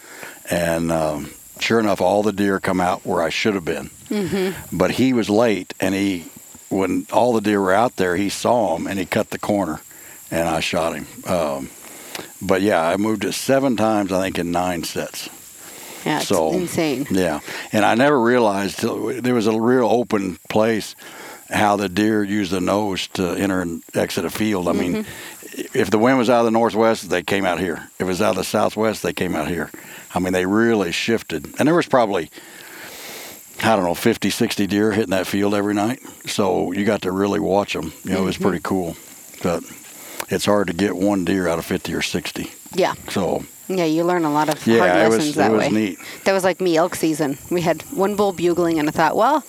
[0.51, 3.91] and um, sure enough, all the deer come out where I should have been.
[4.11, 4.77] Mm-hmm.
[4.77, 6.27] But he was late, and he,
[6.69, 9.81] when all the deer were out there, he saw them, and he cut the corner,
[10.31, 11.07] and I shot him.
[11.27, 11.71] Um,
[12.41, 15.29] but yeah, I moved it seven times, I think, in nine sets.
[16.05, 17.07] Yeah, So- insane.
[17.11, 17.41] Yeah,
[17.73, 20.95] and I never realized there was a real open place
[21.51, 24.69] how the deer use the nose to enter and exit a field.
[24.69, 25.07] I mean,
[25.75, 27.89] if the wind was out of the northwest, they came out here.
[27.95, 29.71] If it was out of the southwest, they came out here.
[30.15, 32.31] I mean, they really shifted, and there was probably
[33.63, 36.01] I don't know 50, 60 deer hitting that field every night.
[36.27, 37.93] So you got to really watch them.
[38.05, 38.45] You know, it was mm-hmm.
[38.45, 38.97] pretty cool,
[39.43, 39.65] but
[40.29, 42.53] it's hard to get one deer out of fifty or sixty.
[42.75, 45.53] Yeah, So yeah, you learn a lot of Yeah, hard it was- lessons it that
[45.53, 45.71] was way.
[45.71, 45.99] neat.
[46.25, 47.39] That was like me elk season.
[47.51, 49.43] We had one bull bugling, and I thought, well,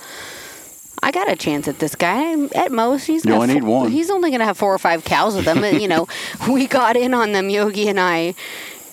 [1.01, 2.45] I got a chance at this guy.
[2.55, 3.91] At most, he's only need fo- one.
[3.91, 5.63] He's only going to have four or five cows with him.
[5.63, 6.07] And, you know,
[6.49, 8.35] we got in on them, Yogi and I,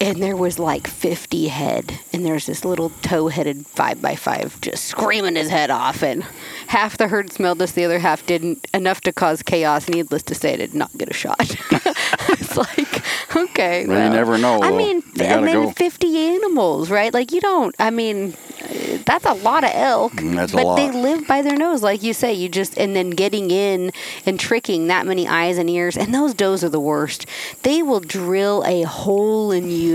[0.01, 5.49] and there was like 50 head, and there's this little by five just screaming his
[5.49, 6.25] head off, and
[6.69, 8.67] half the herd smelled us, the other half didn't.
[8.75, 9.89] Enough to cause chaos.
[9.89, 11.37] Needless to say, I did not get a shot.
[12.29, 13.03] it's like,
[13.35, 15.71] okay, Well, you never know, I mean, and then go.
[15.71, 17.13] 50 animals, right?
[17.15, 17.75] Like you don't.
[17.79, 18.35] I mean,
[19.05, 20.13] that's a lot of elk.
[20.13, 22.33] Mm, that's a but they live by their nose, like you say.
[22.33, 23.93] You just and then getting in
[24.27, 27.27] and tricking that many eyes and ears, and those does are the worst.
[27.63, 29.86] They will drill a hole in you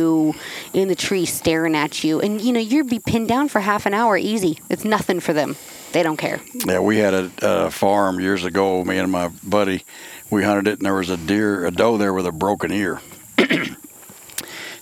[0.73, 3.85] in the tree, staring at you, and you know you'd be pinned down for half
[3.85, 4.59] an hour, easy.
[4.69, 5.55] It's nothing for them.
[5.91, 6.39] They don't care.
[6.65, 8.83] Yeah, we had a, a farm years ago.
[8.85, 9.83] Me and my buddy,
[10.29, 13.01] we hunted it, and there was a deer, a doe there with a broken ear.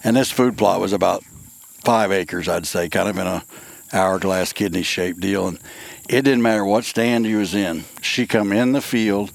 [0.03, 1.23] and this food plot was about
[1.83, 3.43] five acres, I'd say, kind of in a
[3.91, 5.47] hourglass kidney shaped deal.
[5.47, 5.59] And
[6.07, 7.85] it didn't matter what stand you was in.
[8.01, 9.31] She come in the field,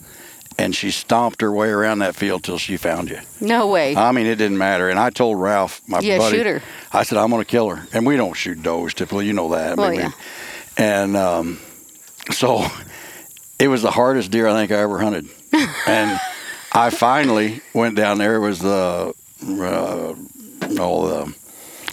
[0.58, 3.18] and she stomped her way around that field till she found you.
[3.40, 3.96] No way.
[3.96, 4.88] I mean, it didn't matter.
[4.88, 6.62] And I told Ralph, my Yeah, buddy, shoot her.
[6.92, 7.86] I said, I'm going to kill her.
[7.92, 9.26] And we don't shoot does typically.
[9.26, 9.76] You know that.
[9.76, 10.12] Well, yeah.
[10.76, 11.60] And um,
[12.30, 12.64] so
[13.58, 15.28] it was the hardest deer I think I ever hunted.
[15.86, 16.20] and
[16.72, 18.36] I finally went down there.
[18.36, 20.14] It was the, uh,
[20.68, 21.34] no, the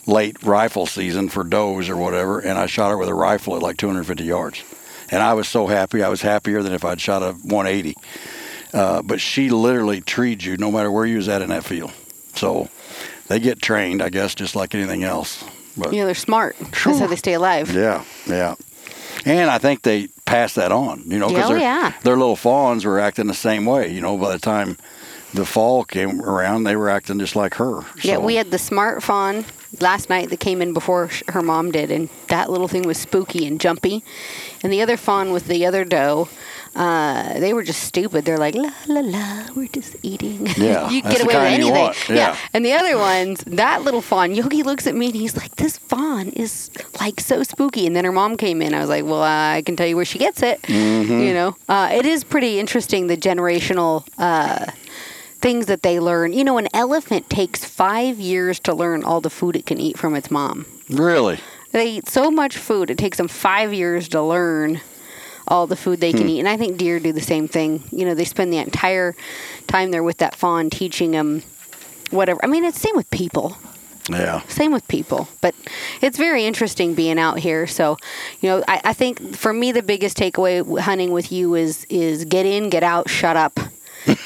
[0.06, 2.39] late rifle season for does or whatever.
[2.39, 4.63] And I shot her with a rifle at like 250 yards.
[5.10, 6.04] And I was so happy.
[6.04, 7.95] I was happier than if I'd shot a 180.
[8.73, 11.91] Uh, but she literally treed you no matter where you was at in that field.
[12.36, 12.69] So
[13.27, 15.43] they get trained, I guess, just like anything else.
[15.77, 16.57] But you know they're smart.
[16.60, 17.73] That's how they stay alive.
[17.73, 18.55] yeah, yeah.
[19.25, 21.93] And I think they pass that on, you know, because oh, their, yeah.
[22.03, 23.91] their little fawns were acting the same way.
[23.91, 24.77] You know, by the time
[25.34, 27.81] the fall came around, they were acting just like her.
[28.01, 29.45] Yeah, So- we had the smart fawn
[29.79, 33.45] last night that came in before her mom did, and that little thing was spooky
[33.45, 34.03] and jumpy.
[34.63, 36.27] And the other fawn was the other doe,
[36.75, 38.23] uh, they were just stupid.
[38.25, 40.47] They're like, la la la, we're just eating.
[40.57, 41.73] Yeah, you get away with anything.
[41.73, 42.38] want, yeah.
[42.53, 45.77] And the other ones, that little fawn, Yogi looks at me and he's like, this
[45.77, 47.86] fawn is like so spooky.
[47.86, 48.73] And then her mom came in.
[48.73, 50.62] I was like, well, I can tell you where she gets it.
[50.63, 51.19] Mm-hmm.
[51.19, 54.07] You know, uh, it is pretty interesting the generational.
[54.17, 54.71] Uh,
[55.41, 56.34] things that they learn.
[56.34, 59.97] You know, an elephant takes five years to learn all the food it can eat
[59.97, 60.67] from its mom.
[60.88, 61.39] really.
[61.71, 64.81] They eat so much food, it takes them five years to learn
[65.47, 66.30] all the food they can hmm.
[66.30, 66.39] eat.
[66.39, 67.84] And I think deer do the same thing.
[67.91, 69.15] You know, they spend the entire
[69.67, 71.43] time there with that fawn teaching them
[72.10, 72.39] whatever.
[72.43, 73.58] I mean, it's same with people.
[74.10, 74.41] Yeah.
[74.47, 75.54] Same with people, but
[76.01, 77.67] it's very interesting being out here.
[77.67, 77.97] So,
[78.41, 82.25] you know, I, I think for me the biggest takeaway hunting with you is is
[82.25, 83.60] get in, get out, shut up.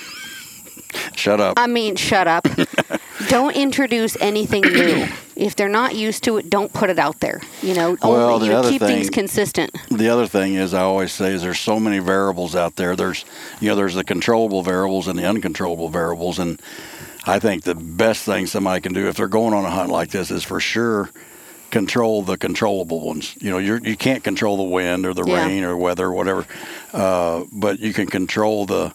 [1.15, 1.59] Shut up.
[1.59, 2.47] I mean, shut up.
[3.27, 5.07] don't introduce anything new.
[5.35, 7.41] If they're not used to it, don't put it out there.
[7.61, 9.71] You know, Well, only, you know, keep things consistent.
[9.91, 12.95] the other thing is I always say is there's so many variables out there.
[12.95, 13.25] There's
[13.59, 16.61] you know there's the controllable variables and the uncontrollable variables, and
[17.25, 20.11] I think the best thing somebody can do if they're going on a hunt like
[20.11, 21.09] this is for sure
[21.71, 23.35] control the controllable ones.
[23.41, 25.45] You know, you're, you can't control the wind or the Yeah.
[25.45, 26.45] rain or weather or whatever,
[26.93, 28.93] uh, but you can control the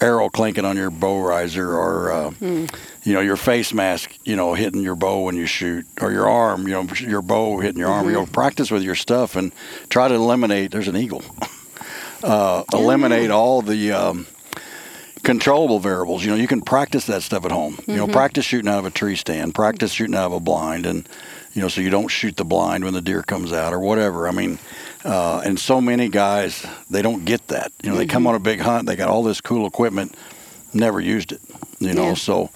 [0.00, 2.30] arrow clinking on your bow riser or uh,
[3.02, 6.28] you know your face mask you know hitting your bow when you shoot or your
[6.28, 8.06] arm you know your bow hitting your arm.
[8.06, 9.52] You know practice with your stuff and
[9.88, 11.22] try to eliminate there's an eagle.
[12.22, 14.26] Uh, eliminate all the um,
[15.22, 16.22] controllable variables.
[16.24, 17.78] You know you can practice that stuff at home.
[17.86, 20.84] You know practice shooting out of a tree stand practice shooting out of a blind
[20.84, 21.08] and
[21.54, 24.28] you know so you don't shoot the blind when the deer comes out or whatever.
[24.28, 24.58] I mean
[25.04, 27.72] uh, and so many guys they don't get that.
[27.82, 30.14] You know they come on a big hunt they got all this cool equipment
[30.74, 31.40] never used it
[31.78, 32.14] you know Yeah.
[32.14, 32.50] so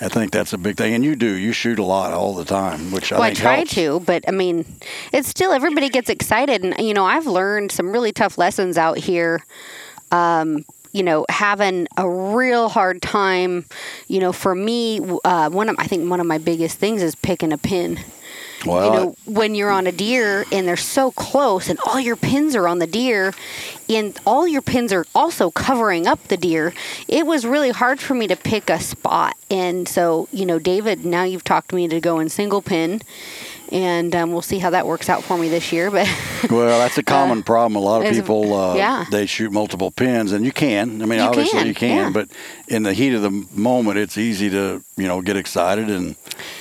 [0.00, 1.26] I think that's a big thing, and you do.
[1.26, 3.74] You shoot a lot all the time, which well, I I try helps.
[3.74, 4.64] to, but I mean,
[5.12, 8.98] it's still everybody gets excited, and you know, I've learned some really tough lessons out
[8.98, 9.44] here.
[10.12, 13.64] Um, you know, having a real hard time.
[14.06, 17.14] You know, for me, uh, one of I think one of my biggest things is
[17.16, 17.98] picking a pin.
[18.66, 22.16] Well, you know, when you're on a deer and they're so close and all your
[22.16, 23.32] pins are on the deer
[23.88, 26.74] and all your pins are also covering up the deer,
[27.06, 29.36] it was really hard for me to pick a spot.
[29.50, 33.00] And so, you know, David, now you've talked me to go in single pin
[33.70, 35.90] and um, we'll see how that works out for me this year.
[35.90, 36.08] But
[36.50, 37.76] well, that's a common problem.
[37.76, 39.04] A lot of people, uh, yeah.
[39.10, 41.02] they shoot multiple pins, and you can.
[41.02, 42.10] I mean, You obviously can, you can, yeah.
[42.10, 42.28] but
[42.68, 46.16] in the heat of the moment, it's easy to you know get excited, and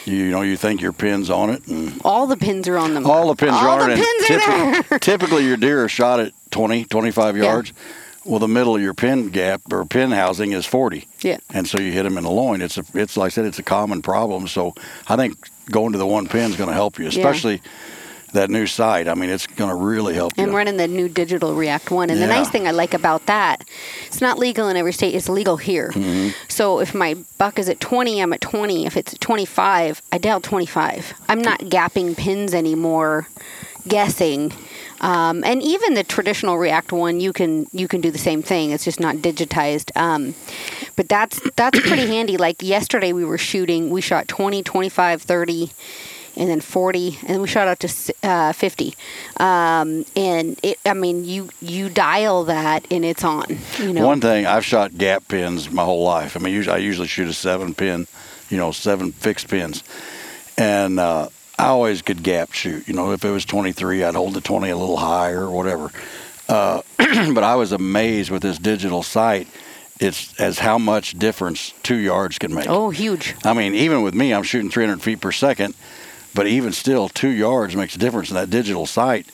[0.05, 3.05] you, know you think your pin's on it, and all the pins are on them.
[3.05, 3.99] all the pins all are on the it.
[3.99, 4.49] and pins are
[4.83, 4.99] typi- there.
[4.99, 7.43] typically, your deer are shot at 20, 25 Yeah.
[7.43, 7.73] yards.
[8.25, 11.07] Well, the middle of your pin gap or pin housing is 40.
[11.21, 11.37] Yeah.
[11.53, 12.61] And so you hit them in the loin.
[12.61, 14.49] It's a, it's like I said, it's a common problem.
[14.49, 14.73] So
[15.07, 15.37] I think
[15.69, 17.61] going to the one pin is going to help you, especially
[18.33, 19.07] that new sight.
[19.07, 20.55] I mean, it's going to really help I'm you.
[20.55, 23.63] running the new digital React One, and the nice thing I like about that,
[24.05, 25.15] it's not legal in every state.
[25.15, 25.91] It's legal here.
[25.91, 26.29] Mm-hmm.
[26.47, 28.85] So if my buck is at 20, I'm at 20.
[28.85, 31.13] If it's 25, I dial 25.
[31.29, 33.27] I'm not gapping pins anymore,
[33.87, 34.51] guessing.
[34.99, 38.71] Um, and even the traditional React one, you can you can do the same thing.
[38.71, 39.95] It's just not digitized.
[39.95, 40.33] Um,
[40.97, 42.35] but that's that's pretty handy.
[42.35, 43.89] Like yesterday, we were shooting.
[43.89, 45.71] We shot 20, 25, 30
[46.35, 48.93] and then 40 and then we shot out to uh, 50
[49.39, 53.45] um, and it i mean you you dial that and it's on
[53.79, 56.37] you know One thing, I've shot gap pins my whole life.
[56.37, 58.07] I mean, usually, I usually shoot a seven pin,
[58.49, 59.83] you know, seven fixed pins.
[60.57, 61.29] And uh,
[61.59, 62.87] I always could gap shoot.
[62.87, 65.91] You know, if it was 23, I'd hold the 20 a little higher or whatever.
[66.47, 69.47] Uh, but I was amazed with this digital sight.
[69.99, 72.67] It's as how much difference two yards can make.
[72.69, 75.73] oh huge I mean, even with me, I'm shooting 300 feet per second,
[76.35, 79.25] but even still, two yards makes a difference in that digital sight.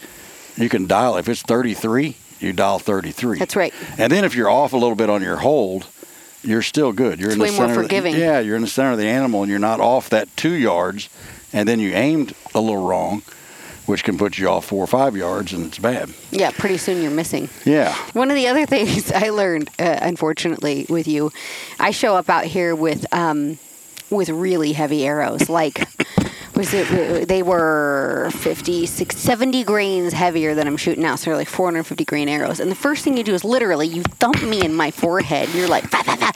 [0.56, 3.40] You can dial, if it's 33, you dial 33.
[3.40, 5.88] that's right And then if you're off a little bit on your hold,
[6.44, 7.20] you're still good.
[7.20, 7.64] You're It's in the center.
[7.72, 8.16] of the- forgiving.
[8.16, 11.10] yeah, you're in the center of the animal, and you're not off that two yards.
[11.52, 13.22] And then you aimed a little wrong,
[13.94, 16.10] which can put you off four or five yards, and it's bad.
[16.32, 17.94] yeah pretty soon you're missing Yeah.
[18.14, 21.32] one of the other things i learned uh, unfortunately with you
[21.80, 23.60] i show up out here with um,
[24.10, 25.88] with really heavy arrows like
[26.56, 31.38] was it they were 50 60, 70 grains heavier than i'm shooting now so they're
[31.38, 34.62] like 450 grain arrows and the first thing you do is literally you thump me
[34.64, 36.32] in my forehead you're like "Bah, bah, bah."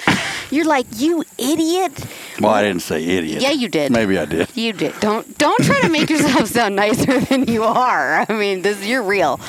[0.49, 1.93] you're like you idiot
[2.39, 3.41] Well, I didn't say idiot.
[3.41, 3.91] Yeah, you did.
[3.91, 4.47] Maybe I did.
[4.55, 4.93] You did.
[4.99, 8.25] Don't don't try to make yourself sound nicer than you are.
[8.29, 9.39] I mean, this you're real.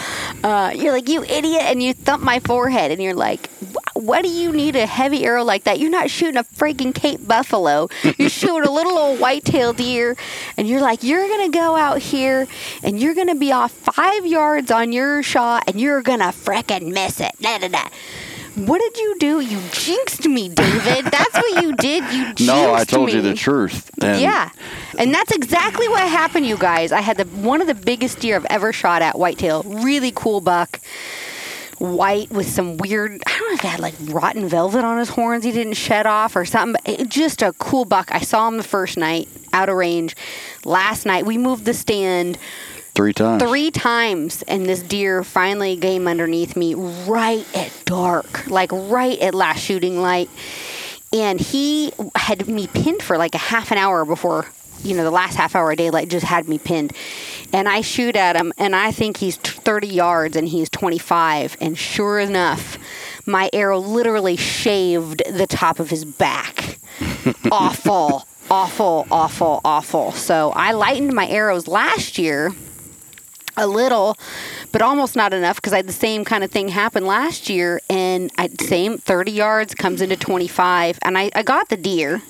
[0.43, 3.58] Uh, you're like you idiot, and you thump my forehead, and you're like, "Wh-
[3.99, 5.79] what do you need a heavy arrow like that?
[5.79, 7.89] You're not shooting a freaking Cape buffalo.
[8.17, 10.17] You're shooting a little old white-tailed deer,
[10.57, 12.47] and you're like, you're gonna go out here,
[12.83, 17.21] and you're gonna be off five yards on your shot, and you're gonna frickin' miss
[17.21, 17.33] it.
[17.41, 17.89] Da, da, da.
[18.55, 19.41] What did you do?
[19.41, 21.05] You jinxed me, David.
[21.05, 22.03] That's what you did.
[22.13, 22.47] You jinxed me.
[22.47, 23.15] No, I told me.
[23.15, 23.89] you the truth.
[24.03, 24.51] And yeah,
[24.99, 26.91] and that's exactly what happened, you guys.
[26.91, 29.63] I had the one of the biggest deer I've ever shot at whitetail.
[29.63, 30.81] Really cool buck,
[31.81, 33.21] white with some weird.
[33.27, 35.45] I don't know if it had like rotten velvet on his horns.
[35.45, 36.81] He didn't shed off or something.
[36.85, 38.11] But it, just a cool buck.
[38.13, 40.17] I saw him the first night out of range.
[40.65, 42.39] Last night we moved the stand
[42.95, 43.43] three times.
[43.43, 49.37] three times and this deer finally came underneath me right at dark like right at
[49.37, 50.29] last shooting light
[51.13, 54.47] and he had me pinned for like a half an hour before
[54.83, 56.93] you know the last half hour of daylight just had me pinned
[57.53, 61.79] and i shoot at him and i think he's 30 yards and he's 25 and
[61.79, 62.79] sure enough
[63.27, 66.79] my arrow literally shaved the top of his back.
[67.53, 70.13] Awful awful awful awful.
[70.13, 72.53] So i lightened my arrows last year
[73.59, 74.17] a little,
[74.73, 77.81] but almost not enough because I had the same kind of thing happen last year.
[77.89, 82.23] And I same 30 yards comes into 25, and I, I got the deer,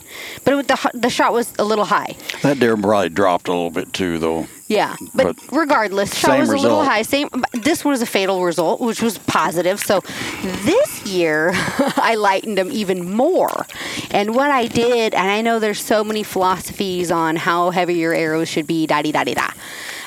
[0.45, 2.17] but it, the the shot was a little high.
[2.43, 4.47] That deer probably dropped a little bit too, though.
[4.69, 7.01] Yeah, but, But regardless, shot was a little high.
[7.01, 7.31] Same.
[7.55, 9.81] This was a fatal result, which was positive.
[9.81, 10.01] So
[10.43, 13.67] this year, I lightened them even more.
[14.11, 18.13] And what I did, and I know there's so many philosophies on how heavy your
[18.13, 18.87] arrows should be.
[18.87, 19.49] Da da da da da.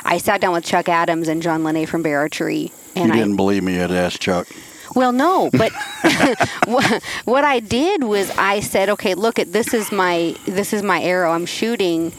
[0.04, 3.18] I sat down with Chuck Adams and John Lene from Bear Archery, and you I
[3.18, 4.48] didn't believe me, you had to ask Chuck.
[4.96, 5.72] well, no, but
[6.66, 10.84] what, what I did was I said, okay, look at this is my this is
[10.84, 12.14] my arrow I'm shooting.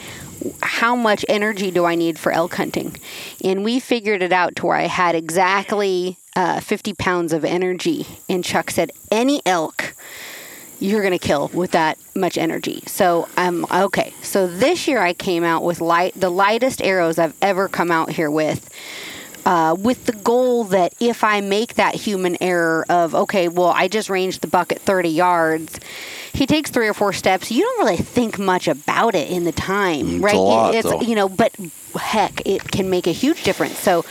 [0.61, 2.97] How much energy do I need for elk hunting?
[3.43, 8.05] And we figured it out to where I had exactly uh, 50 pounds of energy.
[8.27, 9.93] And Chuck said, any elk
[10.83, 12.83] you're going to kill with that much energy.
[12.87, 14.13] So I'm um okay.
[14.21, 18.11] So this year I came out with light the lightest arrows I've ever come out
[18.11, 18.69] here with.
[19.45, 23.89] Uh, with the goal that if I make that human error of okay, well I
[23.89, 25.79] just ranged the buck at 30 yards,
[26.31, 27.51] he takes three or four steps.
[27.51, 30.35] You don't really think much about it in the time, It's right?
[30.35, 31.01] lot, it's though.
[31.01, 31.53] you know, but
[31.99, 33.77] heck, it can make a huge difference.
[33.77, 34.05] So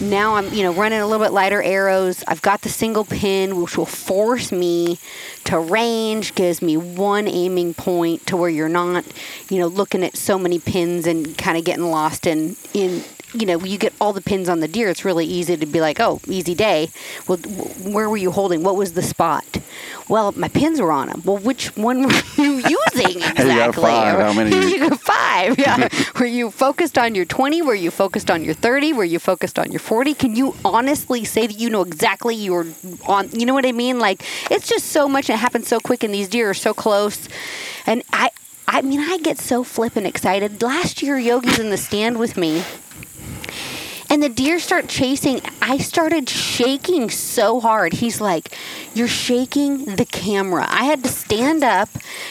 [0.00, 2.22] now I'm, you know, running a little bit lighter arrows.
[2.28, 4.98] I've got the single pin, which will force me
[5.44, 9.04] to range, gives me one aiming point to where you're not,
[9.48, 13.02] you know, looking at so many pins and kind of getting lost in in.
[13.34, 14.88] You know, you get all the pins on the deer.
[14.88, 16.90] It's really easy to be like, "Oh, easy day."
[17.26, 18.62] Well, where were you holding?
[18.62, 19.44] What was the spot?
[20.08, 21.22] Well, my pins were on them.
[21.24, 23.46] Well, which one were you using exactly?
[23.56, 24.18] got five.
[24.20, 25.58] How many you- you got five.
[25.58, 25.88] Yeah.
[26.18, 27.62] were you focused on your 20?
[27.62, 28.92] Were you focused on your 30?
[28.92, 30.14] Were you focused on your 40?
[30.14, 32.66] Can you honestly say that you know exactly you were
[33.06, 33.28] on?
[33.32, 33.98] You know what I mean?
[33.98, 35.28] Like, it's just so much.
[35.28, 37.28] and It happens so quick, and these deer are so close.
[37.86, 38.30] And I,
[38.68, 40.62] I mean, I get so flippin' excited.
[40.62, 42.62] Last year, Yogi's in the stand with me.
[44.08, 45.40] And the deer start chasing.
[45.60, 47.94] I started shaking so hard.
[47.94, 48.56] He's like,
[48.94, 50.66] You're shaking the camera.
[50.68, 51.88] I had to stand up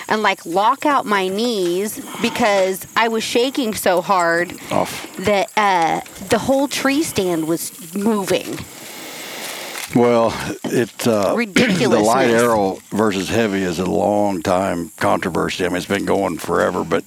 [0.08, 5.16] and like lock out my knees because I was shaking so hard Off.
[5.18, 8.58] that uh, the whole tree stand was moving.
[9.96, 10.34] Well,
[10.66, 15.66] it uh, the light arrow versus heavy is a long time controversy.
[15.66, 16.84] I mean, it's been going forever.
[16.84, 17.06] But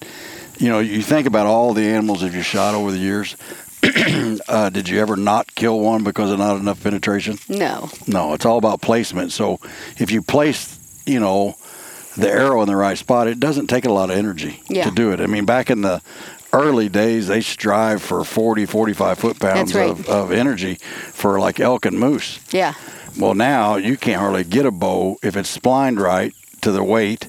[0.58, 3.36] you know, you think about all the animals that you shot over the years.
[4.48, 7.38] uh, did you ever not kill one because of not enough penetration?
[7.48, 7.90] No.
[8.06, 9.32] No, it's all about placement.
[9.32, 9.60] So
[9.98, 11.56] if you place, you know,
[12.16, 14.84] the arrow in the right spot, it doesn't take a lot of energy Yeah.
[14.84, 15.20] to do it.
[15.20, 16.02] I mean, back in the
[16.52, 19.90] early days, they strive for 40, 45 foot pounds right.
[19.90, 20.76] of, of energy
[21.12, 22.40] for like elk and moose.
[22.50, 22.74] Yeah.
[23.18, 27.28] Well, now you can't hardly get a bow if it's splined right to the weight.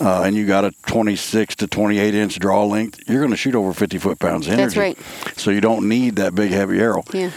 [0.00, 3.54] Uh, and you got a 26 to 28 inch draw length, you're going to shoot
[3.56, 4.78] over 50 foot pounds of energy.
[4.78, 5.38] That's right.
[5.38, 7.02] So you don't need that big heavy arrow.
[7.12, 7.30] Yeah.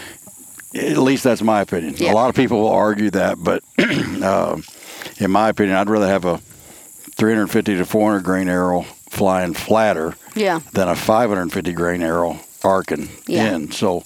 [0.74, 1.94] At least that's my opinion.
[1.98, 2.12] Yeah.
[2.12, 4.60] A lot of people will argue that, but uh,
[5.18, 6.38] in my opinion, I'd rather have a
[7.16, 10.60] 350 to 400 grain arrow flying flatter Yeah.
[10.72, 13.54] than a 550 grain arrow arcing Yeah.
[13.54, 13.72] in.
[13.72, 14.04] So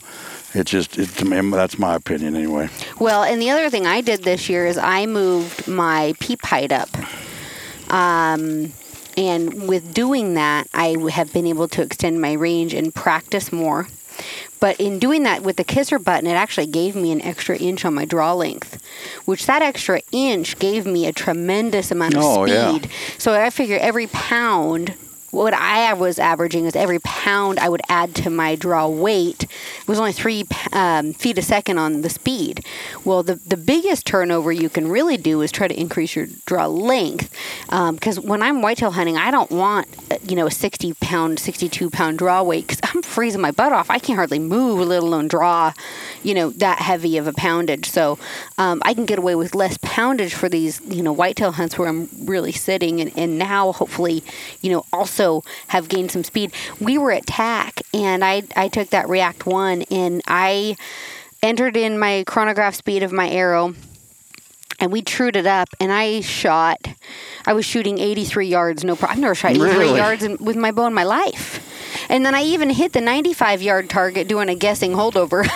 [0.55, 2.69] it's just, it, that's my opinion anyway.
[2.99, 6.73] Well, and the other thing I did this year is I moved my peep height
[6.73, 6.89] up.
[7.97, 8.73] Um,
[9.17, 13.89] and with doing that, I have been able to extend my range and practice more.
[14.61, 17.85] But in doing that with the kisser button, it actually gave me an extra inch
[17.85, 18.83] on my draw length,
[19.27, 22.71] which that extra inch gave me a tremendous amount of Oh, yeah.
[22.71, 22.91] speed.
[23.19, 24.95] So I figure every pound,
[25.37, 29.47] what I was averaging is every pound I would add to my draw weight
[29.87, 32.65] was only three um, feet a second on the speed.
[33.05, 36.67] Well, the the biggest turnover you can really do is try to increase your draw
[36.67, 37.31] length,
[37.69, 41.91] because when I'm whitetail hunting, I don't want uh, you know a 60 pound, 62
[41.91, 43.91] pound draw weight because I'm freezing my butt off.
[43.91, 45.75] I can't hardly move, let alone draw,
[46.23, 47.91] you know, that heavy of a poundage.
[47.91, 48.19] So
[48.57, 51.89] um, I can get away with less poundage for these you know whitetail hunts where
[51.89, 54.25] I'm really sitting, and, and now hopefully
[54.63, 55.26] you know also
[55.69, 56.53] have gained some speed.
[56.81, 60.77] We were at TAC, and I I took that React one, and I
[61.43, 63.75] entered in my chronograph speed of my arrow
[64.81, 66.79] and we trued it up and i shot
[67.47, 69.97] i was shooting 83 yards no problem i've never shot 83 Really?
[69.99, 71.63] yards in, with my bow in my life
[72.11, 75.47] and then i even hit the 95 yard target doing a guessing holdover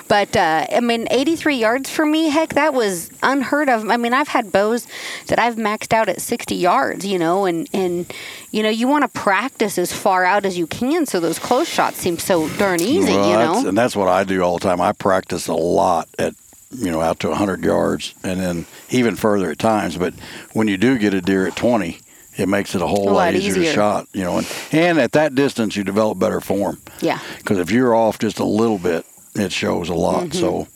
[0.08, 4.12] but uh, i mean 83 yards for me heck that was unheard of i mean
[4.14, 4.86] i've had bows
[5.26, 8.12] that i've maxed out at 60 yards you know and and
[8.52, 11.68] you know you want to practice as far out as you can so those close
[11.68, 14.58] shots seem so darn easy Well, you that's- know and that's what I do all
[14.58, 14.80] the time.
[14.80, 16.34] I practice a lot at
[16.74, 19.96] you know out to 100 yards, and then even further at times.
[19.96, 20.14] But
[20.52, 21.98] when you do get a deer at 20,
[22.36, 23.72] it makes it a whole A lot lot easier, to easier.
[23.74, 24.08] shot.
[24.12, 26.78] You know, and, and at that distance, you develop better form.
[27.00, 29.04] yeah Because if you're off just a little bit,
[29.34, 30.24] it shows a lot.
[30.28, 30.38] Mm-hmm.
[30.40, 30.68] So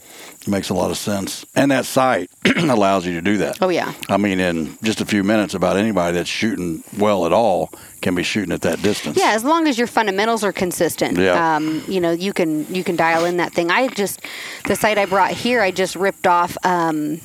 [0.49, 1.45] makes a lot of sense.
[1.55, 3.59] And that sight allows you to do that.
[3.61, 7.33] oh yeah I mean, in just a few minutes, about anybody that's shooting well at
[7.33, 9.17] all can be shooting at that distance.
[9.17, 11.19] Yeah, as long as your fundamentals are consistent.
[11.19, 11.57] Yeah.
[11.57, 13.71] Um, you know, you can you can dial in that thing.
[13.71, 14.21] I just
[14.67, 17.21] the sight I brought here, I just ripped off um,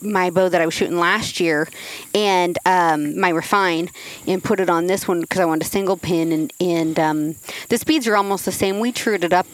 [0.00, 1.68] my bow that I was shooting last year
[2.14, 3.90] and um, my refine
[4.26, 7.36] and put it on this one because I wanted a single pin and and um,
[7.68, 8.80] the speeds are almost the same.
[8.80, 9.46] We trued it up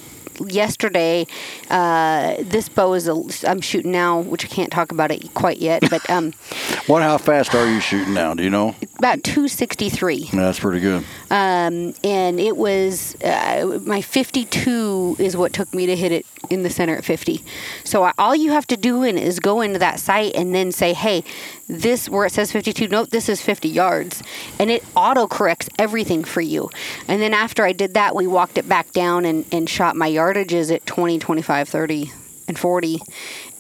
[0.47, 1.27] yesterday.
[1.69, 5.59] Uh, this bow is a, I'm shooting now, which I can't talk about it quite
[5.59, 6.33] yet, but um,
[6.87, 7.03] What?
[7.03, 8.35] How fast are you shooting now?
[8.35, 8.75] Do you know?
[8.99, 10.31] about 263.
[10.33, 11.05] That's pretty good.
[11.31, 16.65] Um, and it was uh, my 52 is what took me to hit it in
[16.65, 17.45] the center at 50.
[17.85, 20.73] So I, all you have to do in is go into that sight and then
[20.73, 21.23] say, hey,
[21.69, 24.23] this where it says 52, nope, this is 50 yards.
[24.59, 26.69] And it auto corrects everything for you.
[27.07, 30.11] And then after I did that, we walked it back down and, and shot my
[30.11, 32.13] yardages at 20, 25, 30
[32.49, 33.01] and 40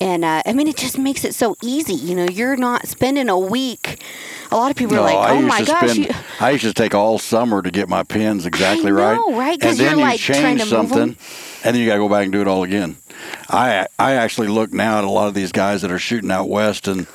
[0.00, 3.28] and uh, i mean it just makes it so easy you know you're not spending
[3.28, 4.02] a week
[4.50, 6.50] a lot of people No, are like I oh used my to gosh spend, I
[6.50, 9.14] used to take all summer to get my pins exactly right.
[9.16, 9.60] know, right?
[9.60, 11.16] 'Cause And then you're, you like, trying change to move and
[11.62, 12.96] then you got to go back and do it all again.
[13.48, 16.48] I I actually look now at a lot of these guys that are shooting out
[16.48, 17.06] west, and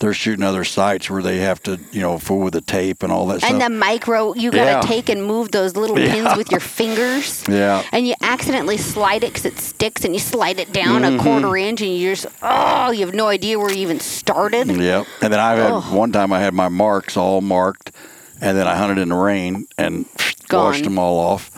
[0.00, 3.12] they're shooting other sights where they have to, you know, fool with the tape and
[3.12, 3.50] all that stuff.
[3.50, 3.70] and stuff.
[3.70, 4.80] the micro you gotta Yeah.
[4.80, 6.12] take and move those little Yeah.
[6.12, 7.82] pins with your fingers Yeah.
[7.92, 11.20] and you accidentally slide it because it sticks and you slide it down Mm-hmm.
[11.20, 14.68] a quarter inch and you just oh you have no idea where you even started
[14.68, 15.06] Yep.
[15.22, 15.92] And then I've had Ugh.
[15.94, 17.92] one time I had my marks all marked,
[18.40, 20.06] and then I hunted in the rain and
[20.50, 21.50] washed them all off.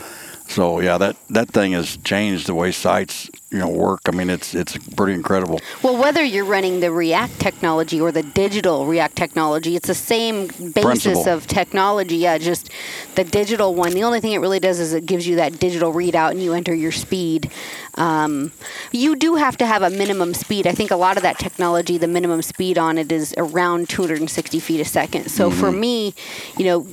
[0.53, 4.01] So yeah, that that thing has changed the way sights you know work.
[4.07, 5.59] I mean, it's it's pretty incredible.
[5.81, 10.47] Well, whether you're running the React technology or the digital React technology, it's the same
[10.47, 11.29] basis Principle.
[11.29, 12.17] of technology.
[12.17, 12.69] Yeah, just
[13.15, 13.93] the digital one.
[13.93, 16.53] The only thing it really does is it gives you that digital readout and you
[16.53, 17.49] enter your speed.
[17.95, 18.51] Um,
[18.91, 20.67] you do have to have a minimum speed.
[20.67, 24.59] I think a lot of that technology, the minimum speed on it is around 260
[24.59, 25.29] feet a second.
[25.29, 25.79] So for Mm-hmm.
[25.79, 26.13] me,
[26.57, 26.87] you know,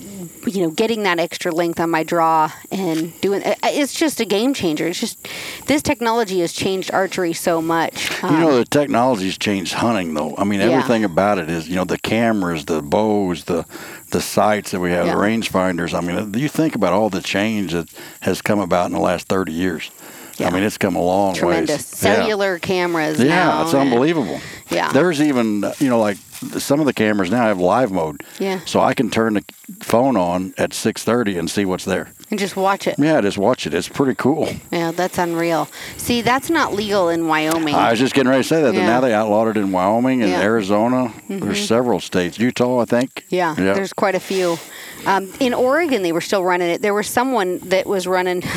[0.47, 4.25] you know, getting that extra length on my draw and doing uh, it's just a
[4.25, 4.87] game changer.
[4.87, 5.29] It's just
[5.67, 8.11] this technology has changed archery so much.
[8.23, 10.35] You Um, know, the technology's changed hunting, though.
[10.39, 10.67] I mean, Yeah.
[10.71, 13.67] everything about it is, you know, the cameras, the bows, the
[14.13, 15.15] the sights that we have, Yeah.
[15.15, 15.95] the rangefinders.
[15.95, 17.89] I mean, you think about all the change that
[18.21, 19.91] has come about in the last 30 years.
[20.39, 20.49] Yeah.
[20.49, 21.39] I mean, it's come a long way.
[21.39, 22.03] tremendous ways.
[22.03, 22.15] Yeah.
[22.17, 23.21] cellular cameras.
[23.21, 23.63] Yeah, now.
[23.63, 24.41] it's unbelievable.
[24.71, 24.91] Yeah.
[24.93, 26.17] There's even, you know, like
[26.59, 28.23] some of the cameras now have live mode.
[28.39, 28.61] Yeah.
[28.67, 29.45] So I can turn the
[29.83, 32.13] phone on at 6:30 and see what's there.
[32.31, 32.95] and just watch it.
[32.99, 33.75] Yeah, just watch it.
[33.75, 34.49] It's pretty cool.
[34.71, 35.69] Yeah, that's unreal.
[35.97, 37.75] See, that's not legal in Wyoming.
[37.75, 38.73] I was just getting ready to say that.
[38.75, 38.87] Yeah.
[38.87, 40.37] Now they outlawed it in Wyoming and Yeah.
[40.39, 40.45] Mm-hmm.
[40.47, 41.13] Arizona.
[41.29, 42.39] There's several states.
[42.39, 43.25] Utah, I think.
[43.31, 43.75] yeah, Yeah.
[43.75, 44.59] there's quite a few.
[45.07, 46.83] Um, in Oregon, they were still running it.
[46.83, 48.43] There was someone that was running.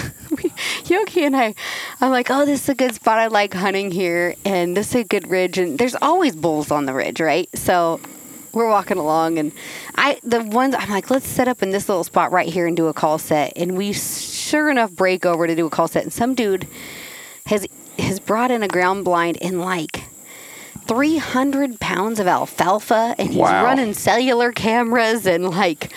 [0.86, 1.56] Yogi and I,
[2.02, 3.20] I'm like, oh, this is a good spot.
[3.20, 5.58] I like hunting here, and this is a good ridge.
[5.58, 7.50] And there's always bulls on the ridge, right?
[7.58, 8.00] So
[8.54, 9.52] we're walking along, and
[9.96, 12.78] I the ones I'm like, let's set up in this little spot right here and
[12.78, 13.54] do a call set.
[13.56, 16.68] And we sure enough break over to do a call set, and some dude
[17.48, 17.66] has
[18.00, 20.04] has brought in a ground blind in like
[20.88, 23.64] 300 pounds of alfalfa and he's Wow.
[23.64, 25.92] running cellular cameras and like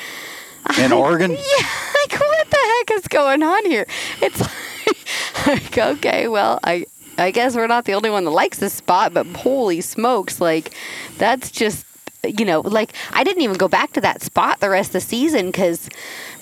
[0.79, 1.33] In Oregon?
[1.33, 1.37] yeah
[1.95, 3.87] like what the heck is going on here
[4.21, 6.85] it's like, like okay well i
[7.19, 10.75] i guess we're not the only one that likes this spot but holy smokes like
[11.19, 11.85] that's just
[12.25, 15.01] you know like i didn't even go back to that spot the rest of the
[15.01, 15.89] season because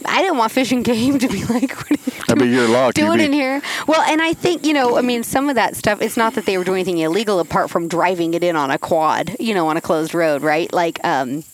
[0.06, 2.68] i didn't want Fish and Game to be like what are you That'd be your
[2.68, 2.94] luck.
[2.94, 3.60] Doing be- in here.
[3.86, 6.46] Well, and I think, you know, I mean, some of that stuff, it's not that
[6.46, 9.68] they were doing anything illegal apart from driving it in on a quad, you know,
[9.68, 10.72] on a closed road, right?
[10.72, 11.44] Like, um,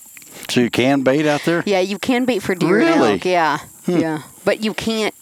[0.49, 1.63] So you can bait out there?
[1.67, 2.93] yeah, you can bait for deer Really?
[2.97, 3.03] Hmm.
[3.03, 5.15] elk, yeah, yeah, but you can't.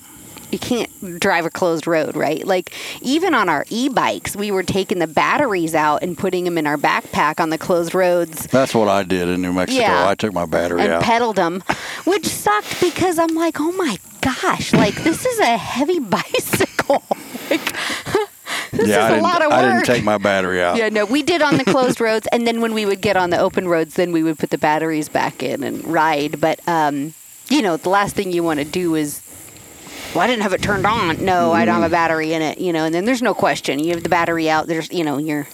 [0.51, 2.43] You can't drive a closed road, right?
[2.43, 6.67] Like even on our e-bikes, we were taking the batteries out and putting them in
[6.67, 9.83] our backpack on the closed roads That's what I did in New Mexico.
[9.83, 10.09] Yeah.
[10.09, 10.85] I took my battery out.
[10.87, 11.03] and out.
[11.03, 11.63] pedaled them,
[12.07, 17.03] which sucked because I'm like, oh my gosh, like this is a heavy bicycle.
[17.51, 17.77] like,
[18.77, 19.59] this yeah, is a lot of work.
[19.61, 20.77] I didn't take my battery out.
[20.77, 23.31] Yeah, no, we did on the closed roads, and then when we would get on
[23.31, 26.41] the open roads, then we would put the batteries back in and ride.
[26.41, 27.15] But um,
[27.49, 29.23] you know, the last thing you want to do is,
[30.15, 31.25] well, I didn't have it turned on.
[31.25, 31.83] No, I don't Mm.
[31.83, 32.59] have a battery in it.
[32.59, 33.79] You know, and then there's no question.
[33.79, 34.67] You have the battery out.
[34.67, 35.49] There's, you know, you're.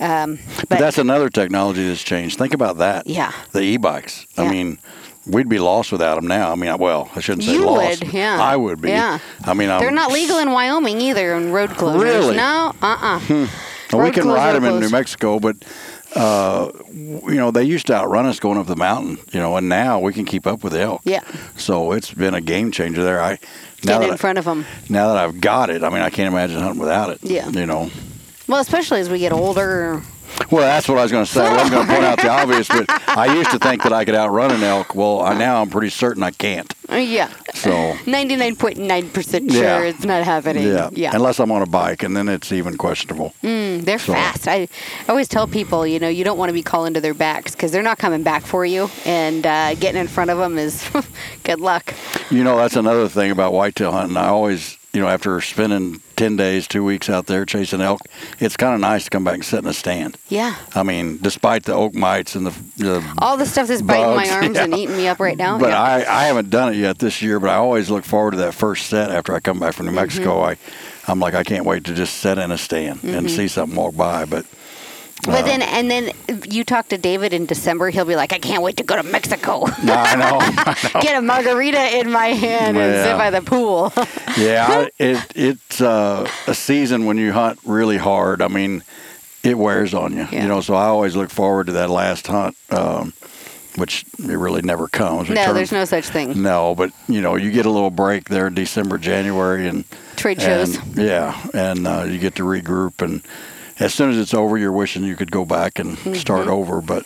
[0.00, 2.36] Um, but, But that's another technology that's changed.
[2.36, 3.06] Think about that.
[3.06, 3.30] Yeah.
[3.52, 4.26] The e-bikes.
[4.36, 4.78] I mean,
[5.26, 6.52] we'd be lost without them now.
[6.52, 8.04] I mean, well, I shouldn't say You lost.
[8.04, 8.38] would, yeah.
[8.40, 8.88] I would be.
[8.90, 9.18] Yeah.
[9.44, 12.02] I mean, I'm, they're not legal in Wyoming either in road closures.
[12.02, 12.36] Really?
[12.36, 13.46] No, uh, uh
[13.92, 14.88] Well, we can ride them in New.
[14.88, 15.56] Mexico, but
[16.16, 19.18] uh, you know they used to outrun us going up the mountain.
[19.32, 21.02] You know, and now we can keep up with the elk.
[21.04, 21.20] Yeah.
[21.56, 23.20] So it's been a game changer there.
[23.20, 23.38] I
[23.84, 24.64] now Get in I- front of them.
[24.88, 27.18] now that I've got it, I mean, I can't imagine hunting without it.
[27.22, 27.48] Yeah.
[27.50, 27.90] You know.
[28.48, 30.02] Well, especially as we get older.
[30.50, 31.46] Well, that's what I was going to say.
[31.46, 34.04] I wasn't going to point out the obvious, but I used to think that I
[34.04, 34.94] could outrun an elk.
[34.94, 36.72] Well, I, now I'm pretty certain I can't.
[36.90, 37.32] Yeah.
[37.54, 37.70] So.
[38.04, 39.80] 99.9% sure Yeah.
[39.80, 40.64] it's not happening.
[40.68, 40.90] Yeah.
[40.92, 41.12] Yeah.
[41.14, 43.34] Unless I'm on a bike, and then it's even questionable.
[43.42, 44.46] Mm, they're So- fast.
[44.48, 44.68] I, I
[45.08, 47.72] always tell people, you know, you don't want to be calling to their backs because
[47.72, 50.86] they're not coming back for you, and uh, getting in front of them is
[51.44, 51.94] good luck.
[52.30, 54.16] You know, that's another thing about whitetail hunting.
[54.16, 58.00] I always, you know, after spending 10 days, two weeks out there chasing elk,
[58.38, 60.18] it's kind of nice to come back and sit in a stand.
[60.28, 60.54] Yeah.
[60.74, 64.28] I mean, despite the oak mites and the, the All the stuff that's biting my
[64.30, 65.58] arms and eating me up right now.
[65.58, 65.80] But yeah.
[65.80, 68.52] I, I haven't done it yet this year, but I always look forward to that
[68.52, 70.42] first set after I come back from New Mexico.
[70.42, 71.10] Mm-hmm.
[71.10, 73.96] I'm like, I can't wait to just sit in a stand and see something walk
[73.96, 74.26] by.
[74.26, 74.44] But
[75.24, 76.10] But then, and then
[76.48, 79.04] you talk to David in December, he'll be like, I can't wait to go to
[79.04, 79.60] Mexico.
[79.84, 81.00] no, I know, I know.
[81.00, 83.92] Get a margarita in my hand and sit by the pool.
[84.36, 88.42] yeah, I, it it's uh, a season when you hunt really hard.
[88.42, 88.82] I mean,
[89.44, 90.42] it wears on you, Yeah.
[90.42, 90.60] you know.
[90.60, 93.12] So I always look forward to that last hunt, um,
[93.76, 95.28] which it really never comes.
[95.28, 96.42] We no, turn- there's no such thing.
[96.42, 99.84] No, but you know, you get a little break there in December, January, and
[100.16, 100.76] Trade shows.
[100.76, 103.00] and, yeah, and uh, you get to regroup.
[103.02, 103.22] And
[103.80, 106.14] as soon as it's over, you're wishing you could go back and Mm-hmm.
[106.14, 106.80] start over.
[106.80, 107.04] But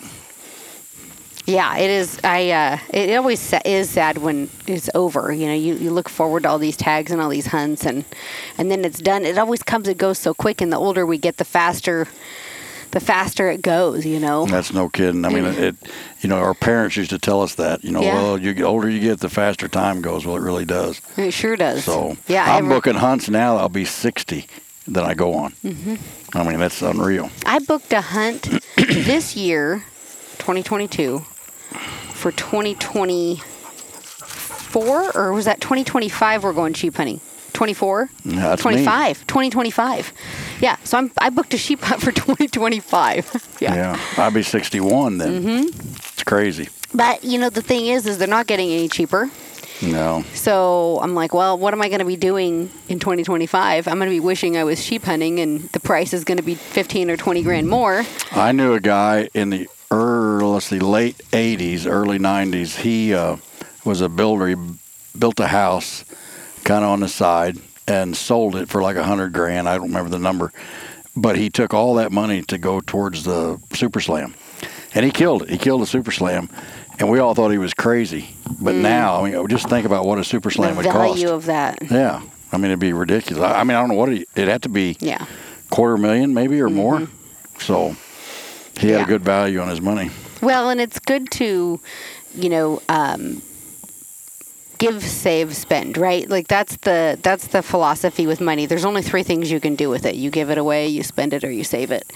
[1.46, 2.18] Yeah, it is.
[2.24, 5.32] I uh, it always sa- is sad when it's over.
[5.32, 8.04] You know, you, you look forward to all these tags and all these hunts, and
[8.58, 9.24] and then it's done.
[9.24, 10.60] It always comes and goes so quick.
[10.60, 12.08] And the older we get, the faster,
[12.90, 14.04] the faster it goes.
[14.04, 14.46] You know.
[14.46, 15.24] that's no kidding.
[15.24, 15.76] I mean, it.
[16.20, 17.84] You know, our parents used to tell us that.
[17.84, 18.14] You know, Yeah.
[18.14, 20.26] well, you get older you get, the faster time goes.
[20.26, 21.00] Well, it really does.
[21.16, 21.84] It sure does.
[21.84, 23.56] So yeah, I'm every- booking hunts now.
[23.56, 24.48] I'll be 60
[24.88, 25.52] that I go on.
[25.64, 25.94] Mm-hmm.
[26.36, 27.30] I mean, that's unreal.
[27.44, 28.42] I booked a hunt
[28.76, 29.84] this year,
[30.38, 31.18] 2022,
[32.14, 36.44] for 2024, or was that 2025?
[36.44, 37.20] We're going sheep hunting.
[37.52, 38.72] 24, Yeah, that's me.
[38.72, 40.12] 25, 2025.
[40.60, 43.56] Yeah, so I'm I booked a sheep hunt for 2025.
[43.60, 43.74] yeah.
[43.74, 45.42] Yeah, I'll be 61 then.
[45.42, 45.68] Mm-hmm.
[46.12, 46.68] It's crazy.
[46.94, 49.30] But you know the thing is, is they're not getting any cheaper.
[49.82, 50.24] No.
[50.34, 53.86] So I'm like, well, what am I going to be doing in 2025?
[53.86, 56.42] I'm going to be wishing I was sheep hunting, and the price is going to
[56.42, 58.04] be 15 or 20 grand more.
[58.32, 62.76] I knew a guy in the early, let's see, late 80s, early 90s.
[62.80, 63.36] He uh,
[63.84, 64.48] was a builder.
[64.48, 64.56] He
[65.18, 66.04] built a house
[66.64, 67.56] kind of on the side
[67.86, 69.68] and sold it for like a hundred grand.
[69.68, 70.52] I don't remember the number,
[71.14, 74.34] but he took all that money to go towards the Super Slam,
[74.94, 75.50] and he killed it.
[75.50, 76.48] He killed the Super Slam,
[76.98, 78.34] and we all thought he was crazy.
[78.60, 80.82] But now, I mean, just think about what a Super Slam Mm.
[80.82, 81.14] the would cost.
[81.20, 81.78] value of that.
[81.90, 82.22] Yeah,
[82.52, 83.42] I mean, it'd be ridiculous.
[83.42, 85.24] I I mean, I don't know what it, it had to be Yeah.
[85.70, 87.06] quarter million maybe or more.
[87.58, 87.96] So he had
[88.78, 88.88] Mm-hmm.
[88.88, 89.02] Yeah.
[89.02, 90.10] a good value on his money.
[90.42, 91.80] Well, and it's good to,
[92.34, 93.40] you know, um,
[94.78, 96.28] give, save, spend, right?
[96.28, 98.66] Like that's the that's the philosophy with money.
[98.66, 101.32] There's only three things you can do with it: you give it away, you spend
[101.32, 102.12] it, or you save it.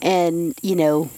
[0.00, 1.10] And you know,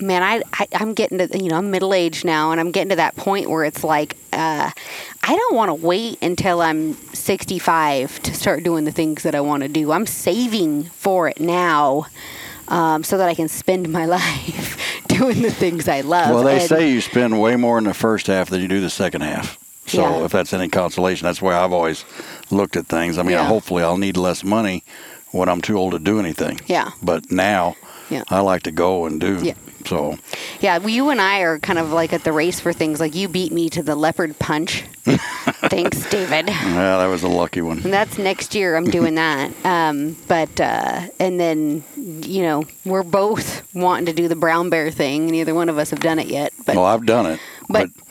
[0.00, 2.90] man, I, I I'm getting to you know I'm middle aged now, and I'm getting
[2.90, 4.70] to that point where it's like uh,
[5.22, 9.40] I don't want to wait until I'm 65 to start doing the things that I
[9.40, 9.92] want to do.
[9.92, 12.06] I'm saving for it now.
[12.68, 14.76] Um, so that I can spend my life
[15.06, 16.34] doing the things I love.
[16.34, 18.78] Well, they And- say you spend way more in the first half than you do
[18.82, 19.58] the second half.
[19.86, 20.24] So Yeah.
[20.26, 22.04] if that's any consolation, that's why I've always
[22.50, 23.16] looked at things.
[23.16, 23.46] I mean, Yeah.
[23.46, 24.84] hopefully I'll need less money
[25.32, 26.60] when I'm too old to do anything.
[26.66, 26.90] Yeah.
[27.02, 27.76] But now
[28.10, 28.22] Yeah.
[28.28, 29.38] I like to go and do.
[29.42, 29.54] Yeah.
[29.86, 30.18] So
[30.60, 33.00] Yeah, well, you and I are kind of like at the race for things.
[33.00, 34.84] Like you beat me to the leopard punch.
[35.04, 36.48] Thanks, David.
[36.48, 37.78] yeah, that was a lucky one.
[37.84, 38.76] And that's next year.
[38.76, 39.52] I'm doing that.
[39.64, 44.90] Um, but uh, and then you know we're both wanting to do the brown bear
[44.90, 45.26] thing.
[45.26, 46.52] Neither one of us have done it yet.
[46.66, 48.04] But well, I've done it, but- but,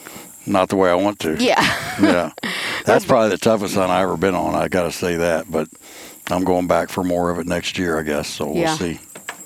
[0.45, 1.35] not the way I want to.
[1.43, 1.61] yeah,
[2.01, 2.31] yeah.
[2.85, 4.55] That's probably the toughest hunt I ever been on.
[4.55, 5.67] I got to say that, but
[6.29, 8.27] I'm going back for more of it next year, I guess.
[8.27, 8.75] So we'll Yeah.
[8.77, 8.99] see.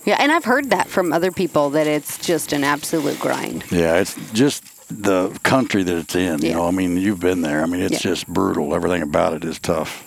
[0.06, 0.18] yeah.
[0.20, 3.64] And I've heard that from other people that it's just an absolute grind.
[3.72, 6.42] Yeah, it's just the country that it's in.
[6.42, 6.56] You Yeah.
[6.56, 7.62] know, I mean, you've been there.
[7.64, 8.12] I mean, it's Yeah.
[8.12, 8.74] just brutal.
[8.76, 10.04] Everything about it is tough.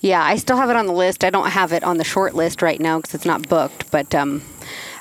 [0.00, 1.24] Yeah, I still have it on the list.
[1.24, 3.90] I don't have it on the short list right now because it's not booked.
[3.90, 4.42] But um,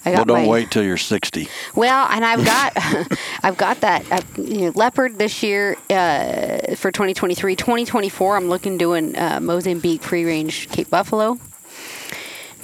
[0.03, 1.47] I Well, don't my, wait till you're 60.
[1.75, 2.73] Well, and I've got
[3.43, 7.55] I've got that uh, you know, leopard this year uh, for 2023.
[7.55, 11.37] 2024, I'm looking doing uh, Mozambique free range Cape Buffalo.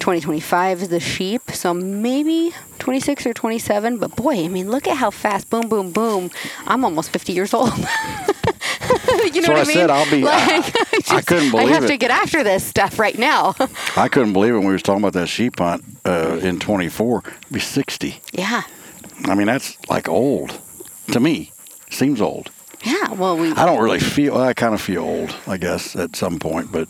[0.00, 3.98] 2025 is the sheep, so maybe 26 or 27.
[3.98, 5.50] But boy, I mean, look at how fast!
[5.50, 6.30] Boom, boom, boom!
[6.66, 7.70] I'm almost 50 years old.
[9.34, 9.74] you know So what I, I mean?
[9.76, 10.72] said I'll be- I-
[11.10, 11.70] I couldn't believe it.
[11.70, 13.54] I have to get after this stuff right now.
[13.96, 17.22] I couldn't believe it when we was talking about that sheep hunt uh, in 24.
[17.26, 18.20] It'd be 60.
[18.32, 18.62] yeah,
[19.24, 20.58] I mean, that's like old
[21.12, 21.52] to me.
[21.90, 22.50] Seems old.
[22.84, 23.12] yeah.
[23.12, 24.36] Well, we I don't really feel.
[24.36, 26.86] I kind of feel old, I guess, at some point, but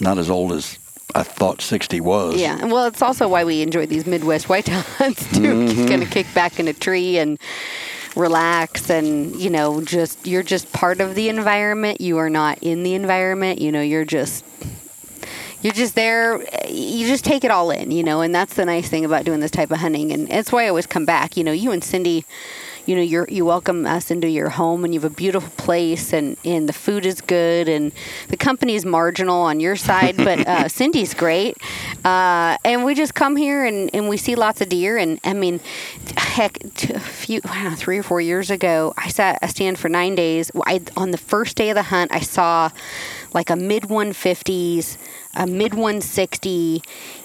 [0.00, 0.78] not as old as
[1.14, 2.40] I thought 60 was.
[2.40, 5.42] Yeah, well, it's also why we enjoy these Midwest whitetail hunts too.
[5.42, 5.86] Mm-hmm.
[5.88, 7.38] Kind of kick back in a tree and
[8.16, 12.00] relax, and you know, just you're just part of the environment.
[12.00, 13.60] You are not in the environment.
[13.60, 14.44] You know, you're just
[15.62, 16.42] you're just there.
[16.68, 17.90] You just take it all in.
[17.90, 20.52] You know, and that's the nice thing about doing this type of hunting, and it's
[20.52, 21.36] why I always come back.
[21.36, 22.24] You know, you and Cindy.
[22.86, 26.12] You know, you're, you welcome us into your home and you have a beautiful place
[26.12, 27.92] and, and the food is good and
[28.28, 31.56] the company is marginal on your side, but uh, Cindy's great.
[32.04, 34.96] Uh, and we just come here and, and we see lots of deer.
[34.96, 35.60] And I mean,
[36.16, 37.40] heck, a few,
[37.76, 40.50] three or four years ago, I sat a stand for nine days.
[40.66, 42.70] I, on the first day of the hunt, I saw
[43.32, 44.96] like a mid 150s,
[45.34, 46.82] a mid 160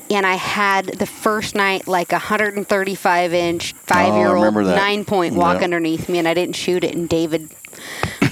[0.10, 5.36] and I had the first night like a 135 inch five year old nine point
[5.36, 5.64] walk yep.
[5.64, 6.96] underneath me, and I didn't shoot it.
[6.96, 7.50] And David,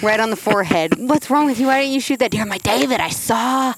[0.01, 1.67] right on the forehead, what's wrong with you?
[1.67, 2.41] Why didn't you shoot that deer?
[2.41, 3.73] I'm like, David, I saw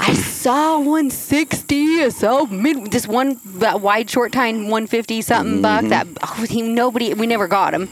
[0.00, 2.02] I saw 160.
[2.02, 5.62] I saw mid this one that wide short tine 150 something mm-hmm.
[5.62, 7.90] buck that oh, he, nobody we never got him.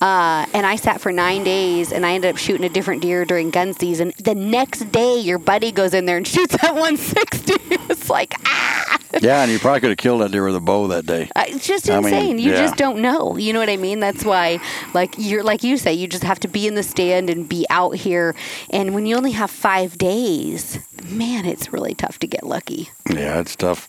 [0.00, 3.26] Uh, and I sat for nine days and I ended up shooting a different deer
[3.26, 4.12] during gun season.
[4.18, 7.52] The next day, your buddy goes in there and shoots that 160.
[7.90, 8.98] it's like ah.
[9.20, 11.28] Yeah, and you probably could have killed that deer with a bow that day.
[11.34, 12.14] Uh, it's just insane.
[12.14, 12.60] I mean, you yeah.
[12.60, 13.36] just don't know.
[13.36, 14.00] You know what I mean?
[14.00, 14.60] That's why,
[14.94, 17.66] like you're like you say, you just have to be in the stand and be
[17.70, 18.34] out here.
[18.70, 22.90] And when you only have five days, man, it's really tough to get lucky.
[23.08, 23.88] Yeah, it's tough.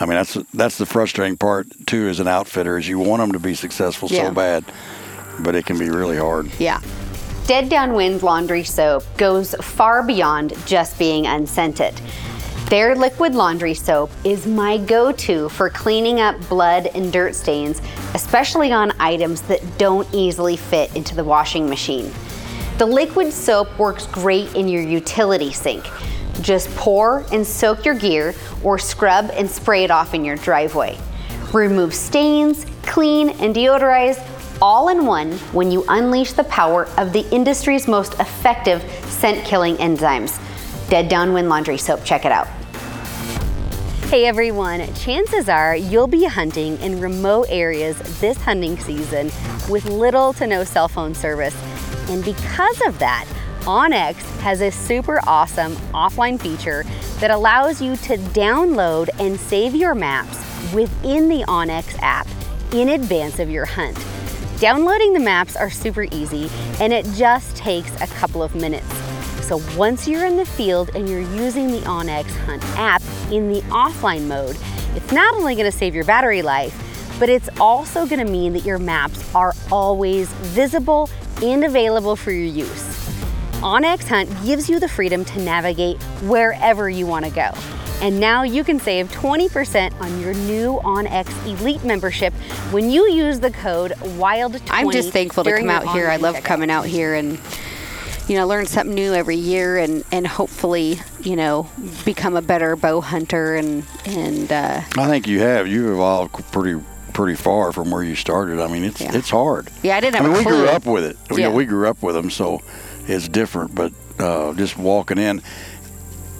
[0.00, 2.08] I mean, that's that's the frustrating part too.
[2.08, 4.28] As an outfitter, is you want them to be successful yeah.
[4.28, 4.64] so bad,
[5.40, 6.50] but it can be really hard.
[6.58, 6.80] Yeah.
[7.46, 12.00] Dead Downwind Laundry Soap goes far beyond just being unscented.
[12.70, 17.82] Their liquid laundry soap is my go to for cleaning up blood and dirt stains,
[18.14, 22.12] especially on items that don't easily fit into the washing machine.
[22.78, 25.84] The liquid soap works great in your utility sink.
[26.42, 30.98] Just pour and soak your gear or scrub and spray it off in your driveway.
[31.52, 34.26] Remove stains, clean, and deodorize
[34.62, 39.76] all in one when you unleash the power of the industry's most effective scent killing
[39.76, 40.38] enzymes.
[40.88, 42.46] Dead Downwind Laundry Soap, check it out.
[44.10, 49.30] Hey everyone, chances are you'll be hunting in remote areas this hunting season
[49.70, 51.54] with little to no cell phone service.
[52.08, 53.24] And because of that,
[53.60, 56.84] onX has a super awesome offline feature
[57.20, 60.38] that allows you to download and save your maps
[60.72, 62.26] within the onX app
[62.72, 63.98] in advance of your hunt.
[64.58, 66.50] Downloading the maps are super easy
[66.80, 68.86] and it just takes a couple of minutes.
[69.46, 73.60] So once you're in the field and you're using the onX Hunt app in the
[73.62, 74.56] offline mode,
[74.94, 76.74] it's not only gonna save your battery life,
[77.18, 81.10] but it's also gonna mean that your maps are always visible
[81.42, 82.99] and available for your use.
[83.60, 87.50] onX Hunt gives you the freedom to navigate wherever you want to go.
[88.00, 92.32] And now you can save 20% on your new onX Elite membership
[92.72, 94.62] when you use the code WILD20.
[94.70, 96.08] I'm just thankful to come out here.
[96.08, 97.38] I love coming out here and
[98.28, 101.68] you know learn something new every year and and hopefully you know
[102.04, 106.80] become a better bow hunter and and uh, I think you have You've evolved pretty
[107.12, 108.60] pretty far from where you started.
[108.60, 109.14] I mean, it's yeah.
[109.14, 109.68] it's hard.
[109.82, 110.22] Yeah, I didn't.
[110.22, 111.18] I mean, we grew up with it.
[111.30, 111.36] Yeah.
[111.36, 112.62] You know, we grew up with them, so
[113.10, 113.74] is different.
[113.74, 115.42] But uh, just walking in,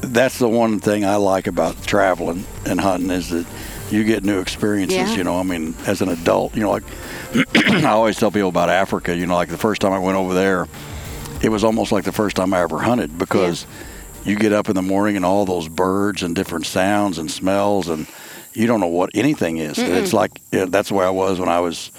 [0.00, 3.46] that's the one thing I like about traveling and hunting is that
[3.90, 4.96] you get new experiences.
[4.96, 5.16] Yeah.
[5.16, 6.84] You know, I mean, as an adult, you know, like
[7.56, 9.16] I always tell people about Africa.
[9.16, 10.68] You know, like the first time I went over there,
[11.42, 13.64] it was almost like the first time I ever hunted because
[14.24, 14.30] yeah.
[14.30, 17.88] you get up in the morning and all those birds and different sounds and smells
[17.88, 18.06] and
[18.52, 19.78] you don't know what anything is.
[19.78, 21.90] It's like yeah, that's the way I was when I was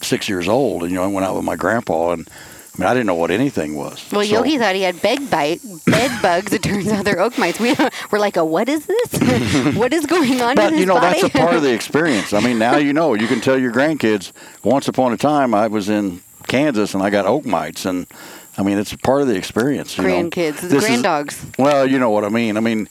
[0.00, 2.28] six years old, and you know, I went out with my grandpa and
[2.74, 4.04] I mean, I didn't know what anything was.
[4.12, 4.30] Well, so.
[4.30, 6.52] Yogi thought he had bed bite, bed bugs.
[6.52, 7.58] It turns out they're oak mites.
[7.58, 7.74] We
[8.10, 9.74] we're like, oh, what is this?
[9.76, 10.54] what is going on?
[10.54, 11.20] But you know, body?
[11.20, 12.32] that's a part of the experience.
[12.32, 13.14] I mean, now you know.
[13.14, 14.32] You can tell your grandkids.
[14.62, 18.06] Once upon a time, I was in Kansas and I got oak mites, and
[18.56, 19.96] I mean, it's part of the experience.
[19.98, 21.32] You Grandkids, the granddogs.
[21.32, 22.56] Is, well, you know what I mean.
[22.56, 22.88] I mean,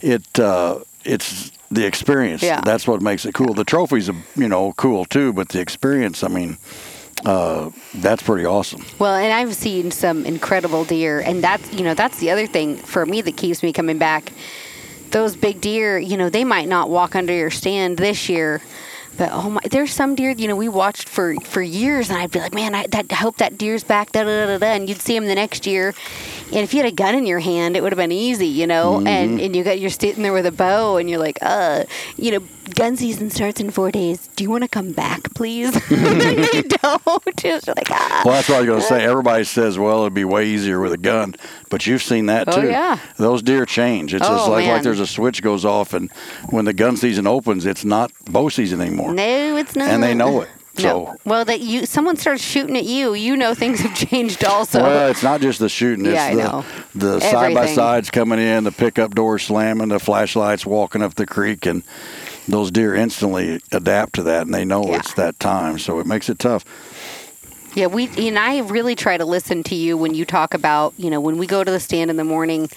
[0.00, 2.42] it uh, it's the experience.
[2.42, 2.60] Yeah.
[2.60, 3.54] That's what makes it cool.
[3.54, 6.58] The trophies are, you know, cool too, but the experience, I mean,
[7.24, 8.84] uh, that's pretty awesome.
[8.98, 12.76] Well, and I've seen some incredible deer, and that's you know that's the other thing
[12.76, 14.32] for me that keeps me coming back.
[15.10, 18.60] Those big deer, you know, they might not walk under your stand this year,
[19.16, 22.30] but oh my, there's some deer, you know, we watched for for years, and I'd
[22.30, 24.88] be like, man, I, that, I hope that deer's back, da da da da, and
[24.88, 25.94] you'd see him the next year,
[26.52, 28.66] and if you had a gun in your hand, it would have been easy, you
[28.66, 29.06] know, mm-hmm.
[29.06, 31.84] and and you got you're sitting there with a bow, and you're like, uh,
[32.16, 32.40] you know,
[32.74, 34.28] gun season starts in four days.
[34.36, 35.72] Do you want to come back, please?
[35.88, 37.36] they don't.
[37.36, 38.22] Just like ah.
[38.24, 39.04] Well, that's what I was going to say.
[39.04, 41.34] Everybody says, well, it'd be way easier with a gun,
[41.70, 42.68] but you've seen that oh, too.
[42.68, 42.98] Oh, yeah.
[43.16, 44.14] Those deer change.
[44.14, 44.74] It's oh, just like man.
[44.74, 46.10] like there's a switch goes off, and
[46.50, 49.14] when the gun season opens, it's not bow season anymore.
[49.14, 49.88] No, it's not.
[49.88, 50.48] And they know it.
[50.78, 51.16] So, no.
[51.24, 54.82] Well, that you someone starts shooting at you, you know things have changed also.
[54.82, 56.62] Well, it's not just the shooting; it's yeah,
[56.94, 61.14] the the side by sides coming in, the pickup door slamming, the flashlights walking up
[61.14, 61.82] the creek, and
[62.46, 64.98] those deer instantly adapt to that, and they know yeah.
[64.98, 65.78] it's that time.
[65.78, 66.64] So it makes it tough.
[67.74, 71.10] Yeah, we and I really try to listen to you when you talk about, you
[71.10, 72.68] know, when we go to the stand in the morning,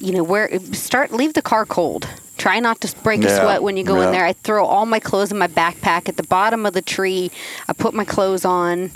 [0.00, 2.08] you know, where start leave the car cold.
[2.42, 4.06] Try not to break a sweat when you go yeah.
[4.06, 4.24] in there.
[4.24, 7.30] I throw all my clothes in my backpack at the bottom of the tree.
[7.68, 8.90] I put my clothes on.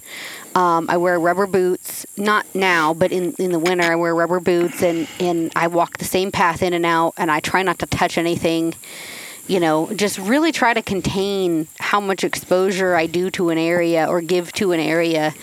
[0.56, 2.04] Um, I wear rubber boots.
[2.16, 5.98] Not now, but in, in the winter, I wear rubber boots and, and I walk
[5.98, 7.14] the same path in and out.
[7.16, 8.74] And I try not to touch anything.
[9.46, 14.08] You know, just really try to contain how much exposure I do to an area
[14.08, 15.34] or give to an area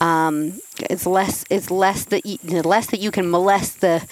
[0.00, 4.06] um, it's less it's less that you, the less that you can molest the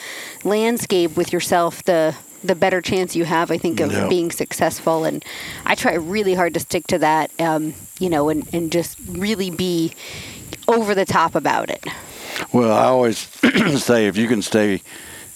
[0.45, 2.14] landscape with yourself the
[2.45, 5.24] the better chance you have I think of being successful and
[5.66, 9.51] I try really hard to stick to that um, you know and, and just really
[9.51, 9.93] be
[10.68, 11.84] over the top about it
[12.53, 13.18] Well, I always
[13.82, 14.82] say if you can stay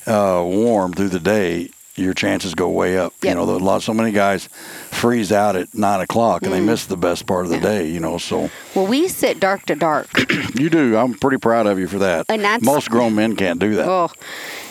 [0.07, 3.13] uh, warm through the day, your chances go way up.
[3.23, 3.29] Yep.
[3.31, 4.49] You know, the, lot so many guys
[4.91, 7.63] freeze out at nine o'clock and they miss the best part of the Mm.
[7.63, 7.69] Yeah.
[7.79, 7.89] day.
[7.91, 10.09] You know, so well we sit dark to dark
[10.55, 10.97] you do.
[10.97, 12.27] I'm pretty proud of you for that.
[12.29, 13.87] And that's- Most grown men can't do that.
[13.89, 14.11] Oh,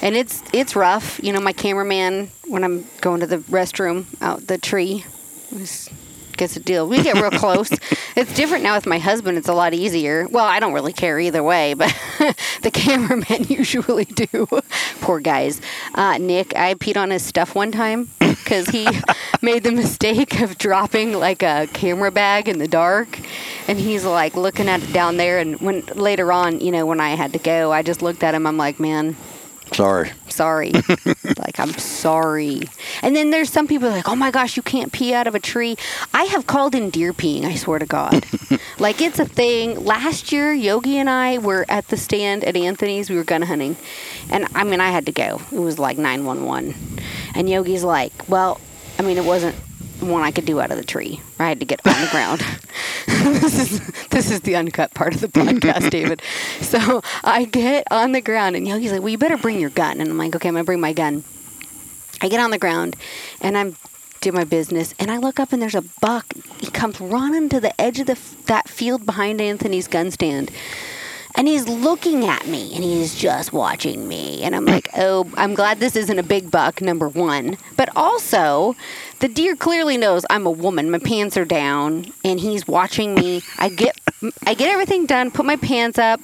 [0.02, 1.20] and it's it's rough.
[1.24, 5.06] You know, my cameraman when I'm going to the restroom out the tree,
[6.42, 6.88] gets a deal.
[6.88, 7.70] We get real close.
[8.16, 9.38] it's different now with my husband.
[9.38, 10.28] It's a lot easier.
[10.28, 11.96] Well, I don't really care either way, but
[12.64, 14.48] the cameramen usually do.
[15.02, 15.62] Poor guys.
[15.94, 18.88] Uh, Nick, I peed on his stuff one time because he
[19.44, 23.20] made the mistake of dropping like a camera bag in the dark,
[23.68, 25.38] and he's like looking at it down there.
[25.38, 28.34] And when later on, you know, when I had to go, I just looked at
[28.34, 28.48] him.
[28.48, 29.16] I'm like, man,
[29.72, 30.12] Sorry.
[30.28, 30.72] sorry.
[31.38, 32.64] like, I'm sorry.
[33.02, 35.40] And then there's some people like, oh my gosh, you can't pee out of a
[35.40, 35.78] tree.
[36.14, 38.26] I have called in deer peeing, I swear to God.
[38.80, 39.84] like, it's a thing.
[39.84, 43.10] Last year, Yogi and I were at the stand at Anthony's.
[43.10, 43.78] We were gun hunting.
[44.30, 45.42] And I mean, I had to go.
[45.52, 46.76] It was like 911.
[47.34, 48.60] And Yogi's like, well,
[49.00, 49.56] I mean, it wasn't
[50.02, 51.22] one I could do out of the tree.
[51.40, 52.42] I had to get on the ground.
[53.08, 53.80] this is
[54.10, 56.22] this is the uncut part of the podcast, David.
[56.62, 60.02] So I get on the ground, and Yogi's like, "Well, you better bring your gun."
[60.02, 61.24] And I'm like, "Okay, I'm gonna bring my gun."
[62.22, 62.96] I get on the ground,
[63.42, 63.76] and I'm
[64.22, 66.26] do my business, and I look up, and there's a buck.
[66.60, 70.52] He comes running to the edge of the that field behind Anthony's gun stand.
[71.36, 74.44] And he's looking at me and he's just watching me.
[74.44, 77.58] And I'm like, oh, I'm glad this isn't a big buck, number one.
[77.78, 78.76] But also,
[79.22, 80.92] the deer clearly knows I'm a woman.
[80.92, 83.44] My pants are down and he's watching me.
[83.58, 83.98] I get
[84.46, 86.20] I get everything done, put my pants up.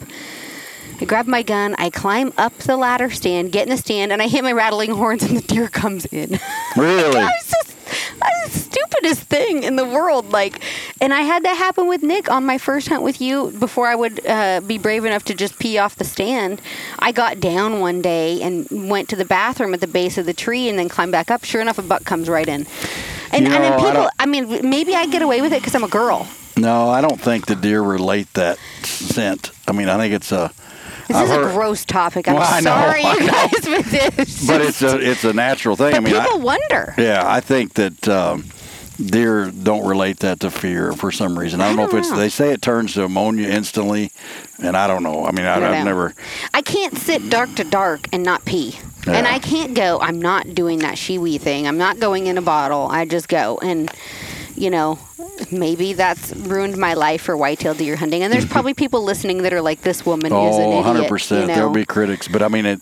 [1.00, 4.20] I grab my gun, I climb up the ladder stand, get in the stand, and
[4.20, 6.40] I hit my rattling horns, and the deer comes in.
[6.76, 7.18] Really?
[7.18, 7.77] I was just
[8.20, 10.32] that's the stupidest thing in the world.
[10.32, 10.62] Like,
[11.02, 13.96] and I had that happen with Nick on my first hunt with you before I
[13.96, 16.62] would uh, be brave enough to just pee off the stand.
[17.00, 20.34] I got down one day and went to the bathroom at the base of the
[20.34, 21.44] tree and then climbed back up.
[21.44, 22.66] Sure enough, a buck comes right in.
[23.32, 23.94] And You I know, I people.
[23.94, 26.28] don't- I, mean, maybe I get away with it because I'm a girl.
[26.56, 29.52] No, I don't think the deer relate that scent.
[29.68, 30.52] I mean, I think it's a.
[31.08, 32.28] This I've is heard- a gross topic.
[32.28, 34.48] I'm Well, I know, sorry, you guys, with this.
[34.48, 35.92] But it's a it's a natural thing.
[35.92, 36.94] But I mean, I- people wonder.
[36.98, 38.46] Yeah, I think that um,
[39.04, 41.62] deer don't relate that to fear for some reason.
[41.62, 42.18] I don't, I know if it's know.
[42.18, 44.12] they say it turns to ammonia instantly,
[44.62, 45.26] and I don't know.
[45.26, 45.84] I mean, I, I don't I've know.
[45.86, 46.14] never.
[46.54, 48.78] I can't sit dark to dark and not pee.
[49.06, 51.66] And I can't go, I'm not doing that Shewee thing.
[51.66, 52.88] I'm not going in a bottle.
[52.92, 53.58] I just go.
[53.64, 53.90] And,
[54.56, 55.00] you know,
[55.52, 58.24] maybe that's ruined my life for whitetail deer hunting.
[58.24, 60.86] And there's probably people listening that are like, this woman is an Oh, idiot.
[60.86, 61.48] 100 percent.
[61.48, 62.82] There'll be critics, but I mean it.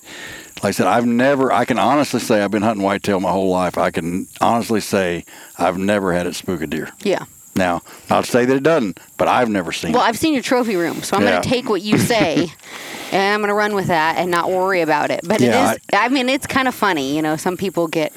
[0.64, 1.52] Like I said, I've never.
[1.52, 3.78] I can honestly say I've been hunting whitetail my whole life.
[3.78, 5.26] I can honestly say
[5.60, 6.90] I've never had it spook a deer.
[7.04, 7.26] yeah.
[7.58, 10.06] Now, not to say that it doesn't, but I've never seen Well, it.
[10.08, 11.30] I've seen your trophy room, so I'm Yeah.
[11.32, 12.52] going to take what you say
[13.14, 15.22] and I'm going to run with that and not worry about it.
[15.24, 17.16] But Yeah, it is, I, mean, it's kind of funny.
[17.16, 18.12] You know, some people get,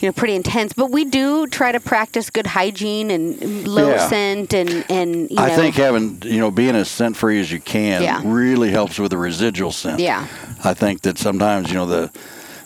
[0.00, 4.08] you know, pretty intense, but we do try to practice good hygiene and low Yeah.
[4.08, 5.42] scent and, and, you know.
[5.42, 8.20] I think having you know being as scent free as you can Yeah.
[8.24, 10.00] really helps with the residual scent.
[10.00, 10.26] Yeah.
[10.64, 12.10] I think that sometimes you know the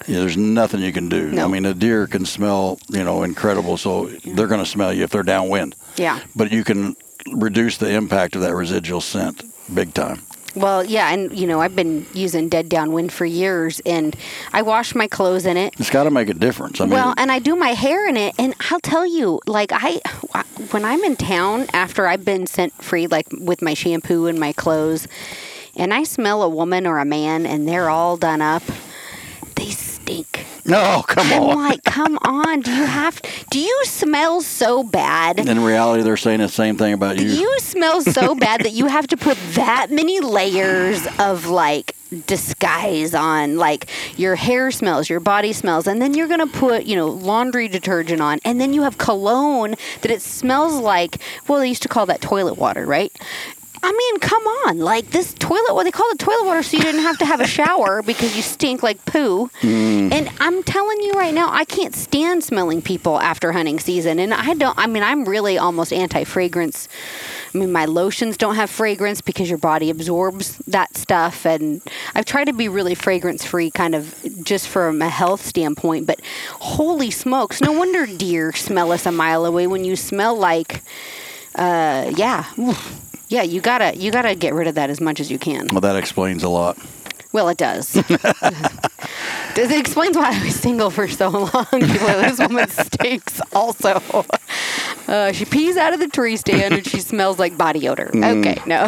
[0.07, 1.31] yeah, there's nothing you can do.
[1.31, 1.47] No.
[1.47, 5.03] I mean, a deer can smell you know incredible, so they're going to smell you
[5.03, 5.75] if they're downwind.
[5.97, 6.21] Yeah.
[6.37, 6.95] But you can
[7.33, 9.43] reduce the impact of that residual scent
[9.75, 10.21] big time.
[10.55, 14.17] Well, yeah, and you know, I've been using Dead Downwind for years, and
[14.53, 15.75] I wash my clothes in it.
[15.79, 16.81] It's got to make a difference.
[16.81, 19.71] I mean, well, and I do my hair in it, and I'll tell you, like
[19.73, 20.01] I,
[20.71, 24.53] when I'm in town after I've been scent free, like with my shampoo and my
[24.53, 25.09] clothes,
[25.77, 28.63] and I smell a woman or a man, and they're all done up,
[30.05, 30.45] stink.
[30.65, 31.57] no, come I'm on.
[31.57, 33.21] like, come on, do you have?
[33.51, 35.39] Do you smell so bad?
[35.39, 37.29] In reality, they're saying the same thing about you.
[37.29, 41.95] You smell so bad that you have to put that many layers of like
[42.27, 43.57] disguise on.
[43.57, 47.69] Like your hair smells, your body smells, and then you're gonna put, you know, laundry
[47.69, 51.19] detergent on, and then you have cologne that it smells like.
[51.49, 53.13] Well, they used to call that toilet water, right?
[53.85, 54.79] I mean, come on.
[54.79, 57.41] Like this toilet, what they call it toilet water, so you didn't have to have
[57.41, 59.51] a shower because you stink like poo.
[59.61, 60.11] Mm.
[60.11, 64.19] And I'm telling you right now, I can't stand smelling people after hunting season.
[64.19, 66.89] And I don't, I mean, I'm really almost anti fragrance.
[67.55, 71.45] I mean, my lotions don't have fragrance because your body absorbs that stuff.
[71.45, 71.83] And
[72.15, 76.07] I've tried to be really fragrance free, kind of just from a health standpoint.
[76.07, 76.23] But
[76.59, 80.83] holy smokes, no wonder deer smell us a mile away when you smell like,
[81.55, 82.47] uh, yeah.
[83.29, 85.69] Yeah, you gotta you gotta get rid of that as much as you can.
[85.69, 86.79] Well, that explains a lot.
[87.33, 87.97] Well, it does.
[89.57, 91.51] it explains why I was single for so long.
[91.73, 93.41] well, this woman stinks.
[93.53, 94.01] Also,
[95.09, 98.11] uh, she pees out of the tree stand and she smells like body odor.
[98.15, 98.87] Okay, no,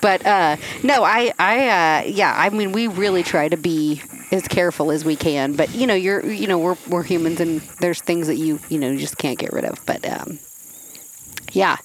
[0.00, 4.46] but uh, no, I, I, uh, yeah, I mean, we really try to be as
[4.46, 5.54] careful as we can.
[5.54, 8.78] But you know, you're, you know, we're we're humans, and there's things that you, you
[8.78, 9.84] know, you just can't get rid of.
[9.84, 10.38] But um,
[11.52, 11.78] yeah.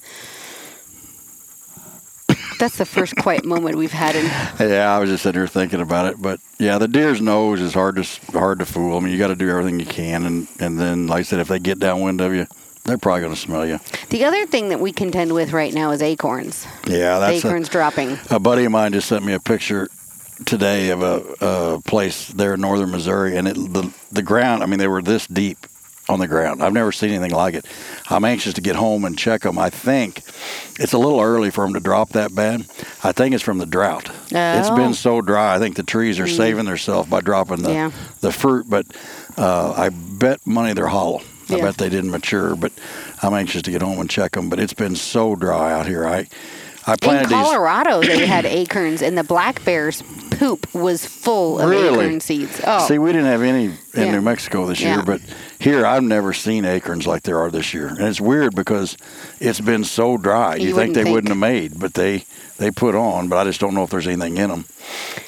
[2.60, 4.26] That's the first quiet moment we've had in
[4.70, 7.74] Yeah, I was just sitting here thinking about it, but yeah, the deer's nose is
[7.74, 8.98] hard to hard to fool.
[8.98, 11.40] I mean, you got to do everything you can, and and then, like I said,
[11.40, 12.48] if they get downwind of you,
[12.86, 13.80] they're probably going to smell you.
[14.10, 16.66] The other thing that we contend with right now is acorns.
[16.88, 18.18] Yeah, that's a, acorns dropping.
[18.32, 19.90] a buddy of mine just sent me a picture
[20.46, 24.64] today of a, a place there in northern Missouri, and it, the the ground.
[24.64, 25.58] I mean, they were this deep
[26.10, 26.64] on the ground.
[26.64, 27.66] I've never seen anything like it.
[28.10, 29.58] I'm anxious to get home and check them.
[29.60, 30.20] I think
[30.80, 32.62] it's a little early for them to drop that bad.
[33.04, 34.10] I think it's from the drought.
[34.32, 35.56] It's been so dry.
[35.56, 37.92] I think the trees are saving themselves by dropping the Yeah.
[38.22, 38.86] the fruit, but
[39.38, 41.22] uh, I bet money they're hollow.
[41.50, 41.62] I Yeah.
[41.64, 42.72] bet they didn't mature, but
[43.22, 44.50] I'm anxious to get home and check them.
[44.50, 46.06] But it's been so dry out here.
[46.08, 46.28] I
[46.90, 47.24] I planted.
[47.34, 50.02] In Colorado, they had acorns, and the black bear's
[50.32, 51.90] poop was full of Really?
[52.06, 52.62] acorn seeds.
[52.66, 54.12] Oh, See, we didn't have any in Yeah.
[54.12, 55.20] New Mexico this year, but
[55.60, 58.98] here I've never seen acorns like there are this year, and it's weird because
[59.40, 60.56] it's been so dry.
[60.56, 61.14] You You, think they think.
[61.14, 62.26] wouldn't have made, but they
[62.58, 63.28] they put on.
[63.28, 64.66] But I just don't know if there's anything in them.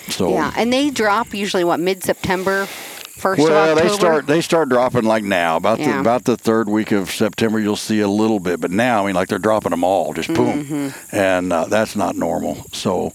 [0.10, 4.70] So yeah, and they drop usually what mid September, first well, they start they start
[4.70, 5.94] dropping like now about Yeah.
[5.94, 7.60] the about the third week of September.
[7.60, 10.30] You'll see a little bit, but now I mean like they're dropping them all, just
[10.34, 11.16] boom, Mm-hmm.
[11.16, 12.66] and uh, that's not normal.
[12.74, 13.14] So.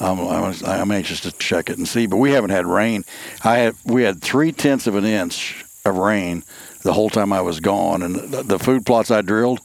[0.00, 3.04] Um, I'm, I'm anxious to check it and see, but we haven't had rain.
[3.44, 6.42] I had we had three tenths of an inch of rain
[6.82, 9.60] the whole time I was gone, and the, the food plots I drilled,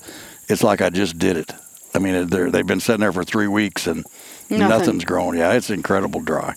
[0.50, 1.54] it's like I just did it.
[1.94, 4.06] I mean, they've been sitting there for three weeks and
[4.50, 4.68] Nothing.
[4.68, 5.38] nothing's grown.
[5.38, 6.56] Yeah, it's incredible dry,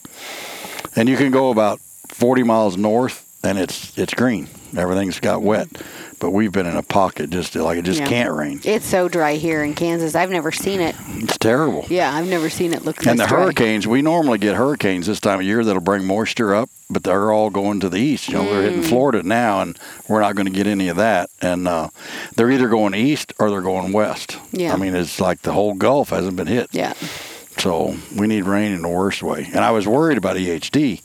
[0.96, 4.48] and you can go about 40 miles north and it's it's green.
[4.76, 5.68] Everything's got wet,
[6.18, 8.06] but we've been in a pocket just like it just Yeah.
[8.08, 8.60] can't rain.
[8.64, 10.14] It's so dry here in Kansas.
[10.14, 10.94] I've never seen it.
[11.16, 11.84] It's terrible.
[11.90, 13.40] Yeah, I've never seen it look this And the dry.
[13.42, 17.30] hurricanes, we normally get hurricanes this time of year that'll bring moisture up, but they're
[17.32, 18.28] all going to the east.
[18.28, 18.64] You know, they're Mm.
[18.64, 19.78] hitting Florida now, and
[20.08, 21.28] we're not going to get any of that.
[21.42, 21.88] And uh,
[22.36, 24.38] they're either going east or they're going west.
[24.52, 24.72] Yeah.
[24.72, 26.68] I mean, it's like the whole Gulf hasn't been hit.
[26.72, 26.94] Yeah.
[27.58, 29.50] So we need rain in the worst way.
[29.52, 31.02] And I was worried about EHD.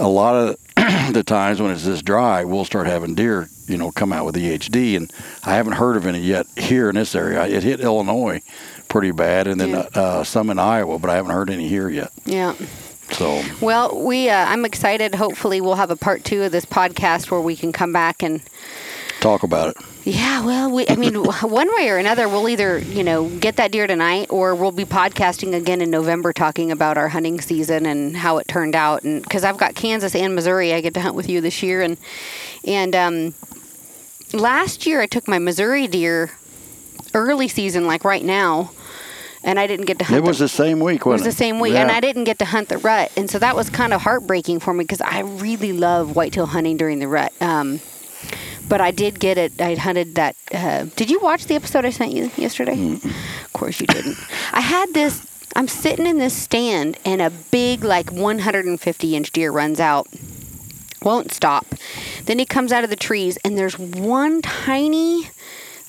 [0.00, 0.56] A lot of
[1.12, 4.34] the times when it's this dry, we'll start having deer, you know, come out with
[4.36, 4.96] EHD.
[4.96, 5.12] And
[5.44, 7.44] I haven't heard of any yet here in this area.
[7.46, 8.40] It hit Illinois
[8.88, 9.86] pretty bad, and then Yeah.
[9.94, 12.10] uh, some in Iowa, but I haven't heard any here yet.
[12.24, 12.54] Yeah.
[13.12, 15.14] So Well, we uh, I'm excited.
[15.14, 18.40] Hopefully, we'll have a part two of this podcast where we can come back and
[19.20, 19.76] talk about it.
[20.04, 23.70] Yeah, well, we, I mean, one way or another, we'll either, you know, get that
[23.70, 28.16] deer tonight or we'll be podcasting again in November talking about our hunting season and
[28.16, 29.04] how it turned out.
[29.04, 31.82] And because I've got Kansas and Missouri, I get to hunt with you this year.
[31.82, 31.96] And,
[32.64, 33.34] and, um,
[34.32, 36.30] last year I took my Missouri deer
[37.14, 38.70] early season, like right now,
[39.44, 41.34] and I didn't get to hunt It was the, the same week, was it was
[41.34, 43.70] the same week, and I didn't get to hunt the rut, and so that was
[43.70, 47.32] kind of heartbreaking for me because I really love whitetail hunting during the rut.
[47.40, 47.80] Um,
[48.68, 49.60] but I did get it.
[49.60, 50.36] I hunted that.
[50.52, 52.94] Uh, did you watch the episode I sent you yesterday?
[52.94, 54.18] Of course you didn't.
[54.52, 55.26] I had this.
[55.54, 60.08] I'm sitting in this stand, and a big, like 150 inch deer runs out.
[61.02, 61.66] Won't stop.
[62.24, 65.28] Then he comes out of the trees, and there's one tiny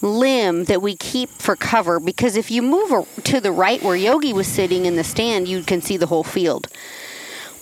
[0.02, 4.34] limb that we keep for cover because if you move to the right where Yogi
[4.34, 6.68] was sitting in the stand, you can see the whole field.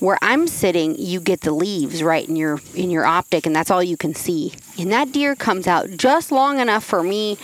[0.01, 3.69] Where I'm sitting, you get the leaves right in your in your optic, and that's
[3.69, 4.51] all you can see.
[4.79, 7.37] And that deer comes out just long enough for me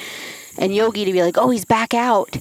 [0.58, 2.36] and Yogi to be like, "Oh, he's back out."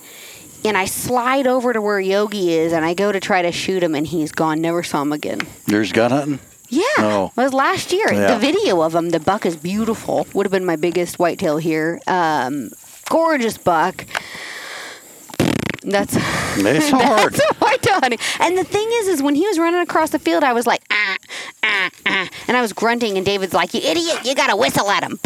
[0.64, 3.82] And I slide over to where Yogi is, and I go to try to shoot
[3.82, 4.60] him, and he's gone.
[4.62, 5.40] Never saw him again.
[5.66, 6.38] Yours gun hunting?
[6.70, 7.32] Yeah, Oh.
[7.36, 8.10] it was last year.
[8.12, 8.34] Yeah.
[8.34, 10.26] The video of him, the buck is beautiful.
[10.32, 12.00] Would have been my biggest whitetail here.
[12.08, 12.70] Um,
[13.10, 14.04] gorgeous buck.
[15.87, 16.14] That's
[16.59, 17.32] It's hard.
[17.34, 18.18] that's whitetail hunting.
[18.41, 20.82] And the thing is, is when he was running across the field, I was like,
[20.91, 21.16] ah,
[21.62, 24.24] ah, ah, and I was grunting, and David's like, "You idiot!
[24.24, 25.18] You got to whistle at him."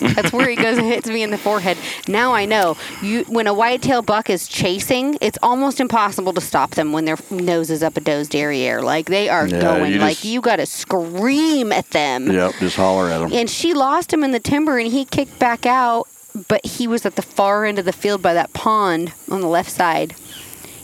[0.00, 1.76] That's where he goes and hits me in the forehead.
[2.06, 2.76] Now I know.
[3.02, 7.16] You when a whitetail buck is chasing, it's almost impossible to stop them when their
[7.30, 8.80] nose is up a doe's derriere.
[8.80, 9.92] Like they are Yeah, going.
[9.92, 12.30] you like just- you got to scream at them.
[12.30, 13.32] Yep, just holler at them.
[13.32, 16.06] And she lost him in the timber, and he kicked back out.
[16.46, 19.48] But he was at the far end of the field by that pond on the
[19.48, 20.14] left side.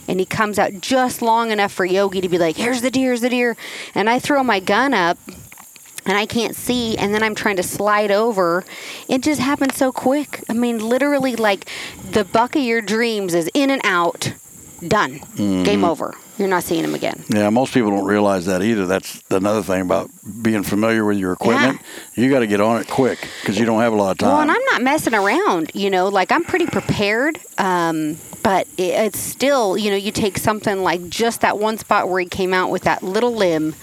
[0.09, 3.11] And he comes out just long enough for Yogi to be like, "Here's the deer,
[3.11, 3.57] here's the deer."
[3.94, 5.18] And I throw my gun up,
[6.07, 6.96] and I can't see.
[6.98, 8.64] And then I'm trying to slide over.
[9.09, 10.42] It just happened so quick.
[10.48, 11.70] I mean, literally, like
[12.11, 14.34] the buck of your dreams is in and out,
[14.86, 15.84] done, game mm-hmm.
[15.84, 16.14] over.
[16.37, 17.24] You're not seeing him again.
[17.28, 18.87] Yeah, most people don't realize that either.
[18.87, 20.11] That's another thing about
[20.43, 21.80] being familiar with your equipment.
[22.14, 24.30] You got to get on it quick because you don't have a lot of time.
[24.30, 27.39] Well, and I'm not messing around, you know, like I'm pretty prepared.
[27.57, 32.09] Um, but it, it's still, you know, you take something like just that one spot
[32.09, 33.76] where he came out with that little limb,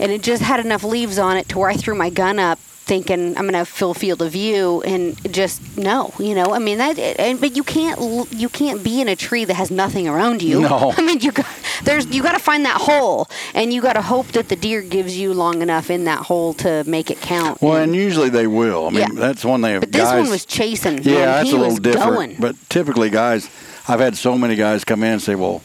[0.00, 2.58] and it just had enough leaves on it to where I threw my gun up
[2.84, 6.52] thinking I'm going to have full field of view and just no, you know.
[6.52, 7.98] I mean that and but you can't
[8.32, 10.60] you can't be in a tree that has nothing around you.
[10.60, 10.92] No.
[10.96, 11.46] I mean you got
[11.84, 14.82] there's you got to find that hole and you got to hope that the deer
[14.82, 17.62] gives you long enough in that hole to make it count.
[17.62, 18.86] well, And- and usually they will.
[18.86, 19.08] I mean, Yeah.
[19.14, 19.80] that's one they have.
[19.82, 20.98] but this guys, one was chasing.
[21.02, 21.26] Yeah, man.
[21.26, 22.12] that's he a little different.
[22.14, 22.36] Going.
[22.38, 23.48] But typically, guys,
[23.88, 25.60] I've had so many guys come in and say, "Well,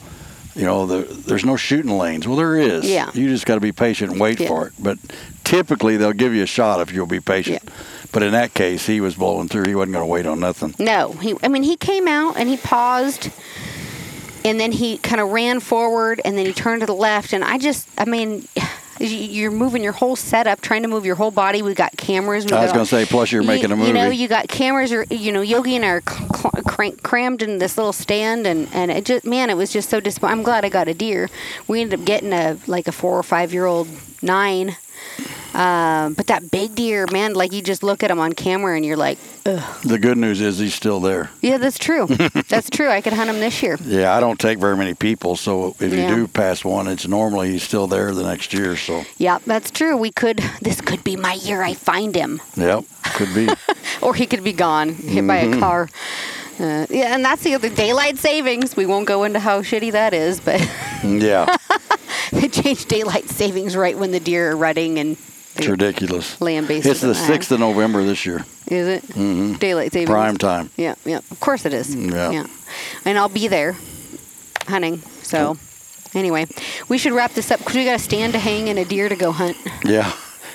[0.55, 2.89] you know, the, there's no shooting lanes." Well, there is.
[2.89, 3.11] Yeah.
[3.13, 4.47] You just got to be patient and wait Yeah.
[4.47, 4.73] for it.
[4.79, 4.97] But
[5.47, 7.63] typically, they'll give you a shot if you'll be patient.
[8.11, 9.65] But in that case, he was blowing through.
[9.65, 10.75] He wasn't going to wait on nothing.
[10.79, 11.35] No, he.
[11.43, 13.29] I mean, he came out and he paused,
[14.45, 17.43] and then he kind of ran forward, and then he turned to the left, and
[17.43, 18.47] I just, I mean.
[18.99, 21.61] You're moving your whole setup, trying to move your whole body.
[21.61, 22.45] We got cameras.
[22.47, 23.89] We I was gonna say, plus you're you- making a movie.
[23.89, 24.91] You know, you got cameras.
[24.91, 28.67] Or you know, Yogi and I are cl- cl- crammed in this little stand, and
[28.73, 30.39] and it just man, it was just so disappointing.
[30.39, 31.29] I'm glad I got a deer.
[31.67, 33.87] We ended up getting a like a four or five year old
[34.23, 34.75] nine.
[35.57, 38.85] Um, but that big deer, man, like you just look at him on camera and
[38.85, 39.59] you're like, Ugh.
[39.83, 41.31] The good news is he's still there.
[41.41, 42.05] yeah, that's true.
[42.49, 42.89] that's true.
[42.89, 43.77] I could hunt him this year.
[43.83, 46.09] Yeah, I don't take very many people, so if Yeah.
[46.09, 48.75] you do pass one, it's normally he's still there the next year.
[48.77, 49.97] So, Yeah, that's true.
[49.97, 50.43] We could.
[50.61, 51.63] This could be my year.
[51.63, 52.83] I find him, yep,
[53.15, 53.47] could be.
[54.01, 55.53] or he could be gone, hit by Mm-hmm.
[55.53, 55.89] a car.
[56.59, 58.75] Uh, yeah, and that's the other daylight savings.
[58.75, 60.59] We won't go into how shitty that is, but
[61.03, 61.55] yeah,
[62.31, 65.17] they changed daylight savings right when the deer are rutting and
[65.59, 66.39] it's ridiculous.
[66.41, 66.85] land based.
[66.87, 69.53] It's the sixth of November this year, Is it Mm-hmm.
[69.55, 70.09] daylight savings?
[70.09, 70.69] prime time.
[70.77, 71.17] Yeah, yeah.
[71.31, 71.93] Of course it is.
[71.95, 72.31] Yeah.
[72.31, 72.47] yeah.
[73.05, 73.75] And I'll be there
[74.67, 74.99] hunting.
[75.23, 75.57] So
[76.13, 76.45] anyway,
[76.89, 79.09] we should wrap this up because we got a stand to hang and a deer
[79.09, 79.57] to go hunt.
[79.83, 80.11] Yeah,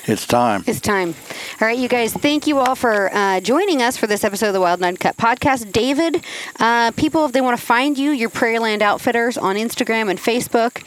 [0.07, 0.65] it's time.
[0.67, 1.15] It's time.
[1.61, 4.53] All right, you guys, thank you all for uh, joining us for this episode of
[4.55, 5.71] the Wild and Uncut podcast.
[5.73, 6.25] David,
[6.59, 10.19] uh, people, if they want to find you, your Prairie Land Outfitters on Instagram and
[10.19, 10.83] Facebook.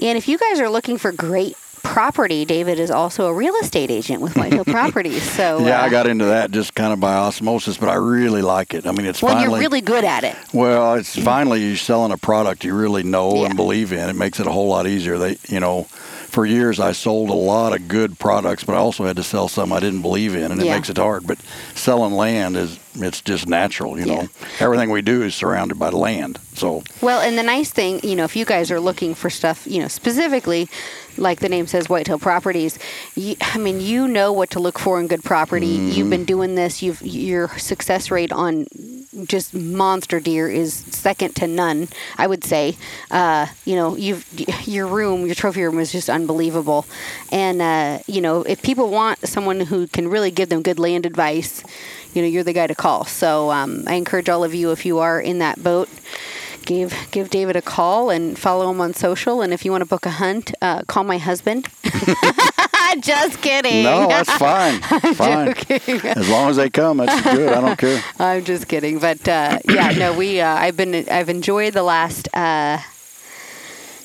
[0.00, 3.90] And if you guys are looking for great property, David is also a real estate
[3.90, 5.22] agent with Whitetail Properties.
[5.22, 8.42] So, Yeah, uh, I got into that just kind of by osmosis, but I really
[8.42, 8.86] like it.
[8.86, 10.36] I mean, it's well, finally you're really good at it.
[10.52, 13.46] well, it's finally you're selling a product you really know Yeah.
[13.46, 14.08] and believe in.
[14.08, 15.18] It makes it a whole lot easier.
[15.18, 15.86] They, you know,
[16.30, 19.48] for years I sold a lot of good products, but I also had to sell
[19.48, 21.26] some I didn't believe in, and it makes it hard.
[21.26, 21.38] But
[21.74, 24.22] selling land is it's just natural, you know.
[24.22, 24.28] Yeah.
[24.60, 28.24] Everything we do is surrounded by land, so Well, and the nice thing, you know,
[28.24, 30.68] if you guys are looking for stuff, you know, specifically,
[31.16, 32.78] like the name says, Whitetail Properties.
[33.14, 35.76] You, I mean, you know what to look for in good property.
[35.76, 35.90] Mm-hmm.
[35.90, 36.82] You've been doing this.
[36.82, 38.66] You've your success rate on
[39.26, 41.88] just monster deer is second to none.
[42.18, 42.76] I would say.
[43.10, 44.26] Uh, you know, you've
[44.66, 46.86] your room, your trophy room is just unbelievable.
[47.30, 51.06] And uh, you know, if people want someone who can really give them good land
[51.06, 51.62] advice,
[52.14, 53.04] you know, you're the guy to call.
[53.04, 55.88] So um, I encourage all of you, if you are in that boat
[56.66, 59.40] give give David a call and follow him on social.
[59.42, 61.68] And if you want to book a hunt, uh, call my husband.
[63.02, 63.84] Just kidding.
[63.84, 64.80] no, that's fine,
[65.14, 65.54] fine.
[65.54, 66.00] joking.
[66.04, 67.52] As long as they come, that's good.
[67.52, 68.02] I don't care.
[68.18, 68.98] I'm just kidding.
[68.98, 70.40] But uh, yeah, no, we.
[70.40, 71.08] Uh, I've been.
[71.08, 72.28] I've enjoyed the last.
[72.34, 72.78] Uh,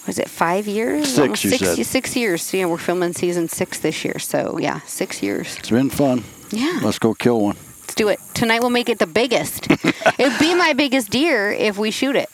[0.07, 1.07] was it five years?
[1.07, 1.86] Six, you six, said.
[1.86, 2.53] six years.
[2.53, 4.19] Yeah, we're filming season six this year.
[4.19, 5.57] So yeah, six years.
[5.57, 6.23] It's been fun.
[6.51, 6.79] Yeah.
[6.83, 7.57] Let's go kill one.
[7.81, 8.61] Let's do it tonight.
[8.61, 9.69] We'll make it the biggest.
[9.71, 12.29] It'd be my biggest deer if we shoot it.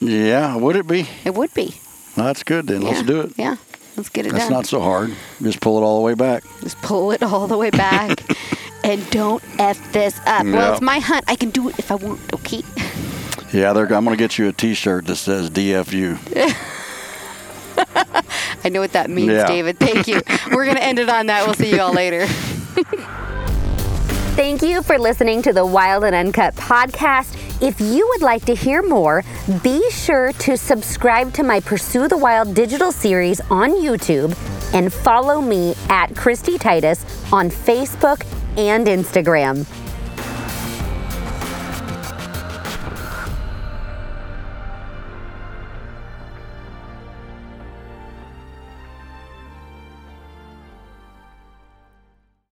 [0.00, 1.06] Yeah, would it be?
[1.24, 1.74] It would be.
[2.16, 2.82] Well, that's good then.
[2.82, 3.32] Let's do it.
[3.36, 3.56] Yeah.
[3.96, 4.52] Let's get it That's done.
[4.52, 5.12] not so hard.
[5.42, 6.44] Just pull it all the way back.
[6.62, 8.20] Just pull it all the way back
[8.84, 10.44] and don't F this up.
[10.46, 11.24] Well, it's my hunt.
[11.28, 12.62] I can do it if I want, okay?
[13.52, 16.16] Yeah, they're, I'm going to get you a T-shirt that says DFU.
[18.64, 19.46] I know what that means, Yeah.
[19.46, 19.78] David.
[19.78, 20.22] Thank you.
[20.50, 21.44] We're going to end it on that.
[21.44, 22.26] We'll see you all later.
[24.34, 27.36] Thank you for listening to the Wild and Uncut podcast.
[27.60, 29.22] If you would like to hear more,
[29.62, 34.34] be sure to subscribe to my Pursue the Wild digital series on YouTube
[34.72, 38.24] and follow me at Kristy Titus on Facebook
[38.56, 39.66] and Instagram.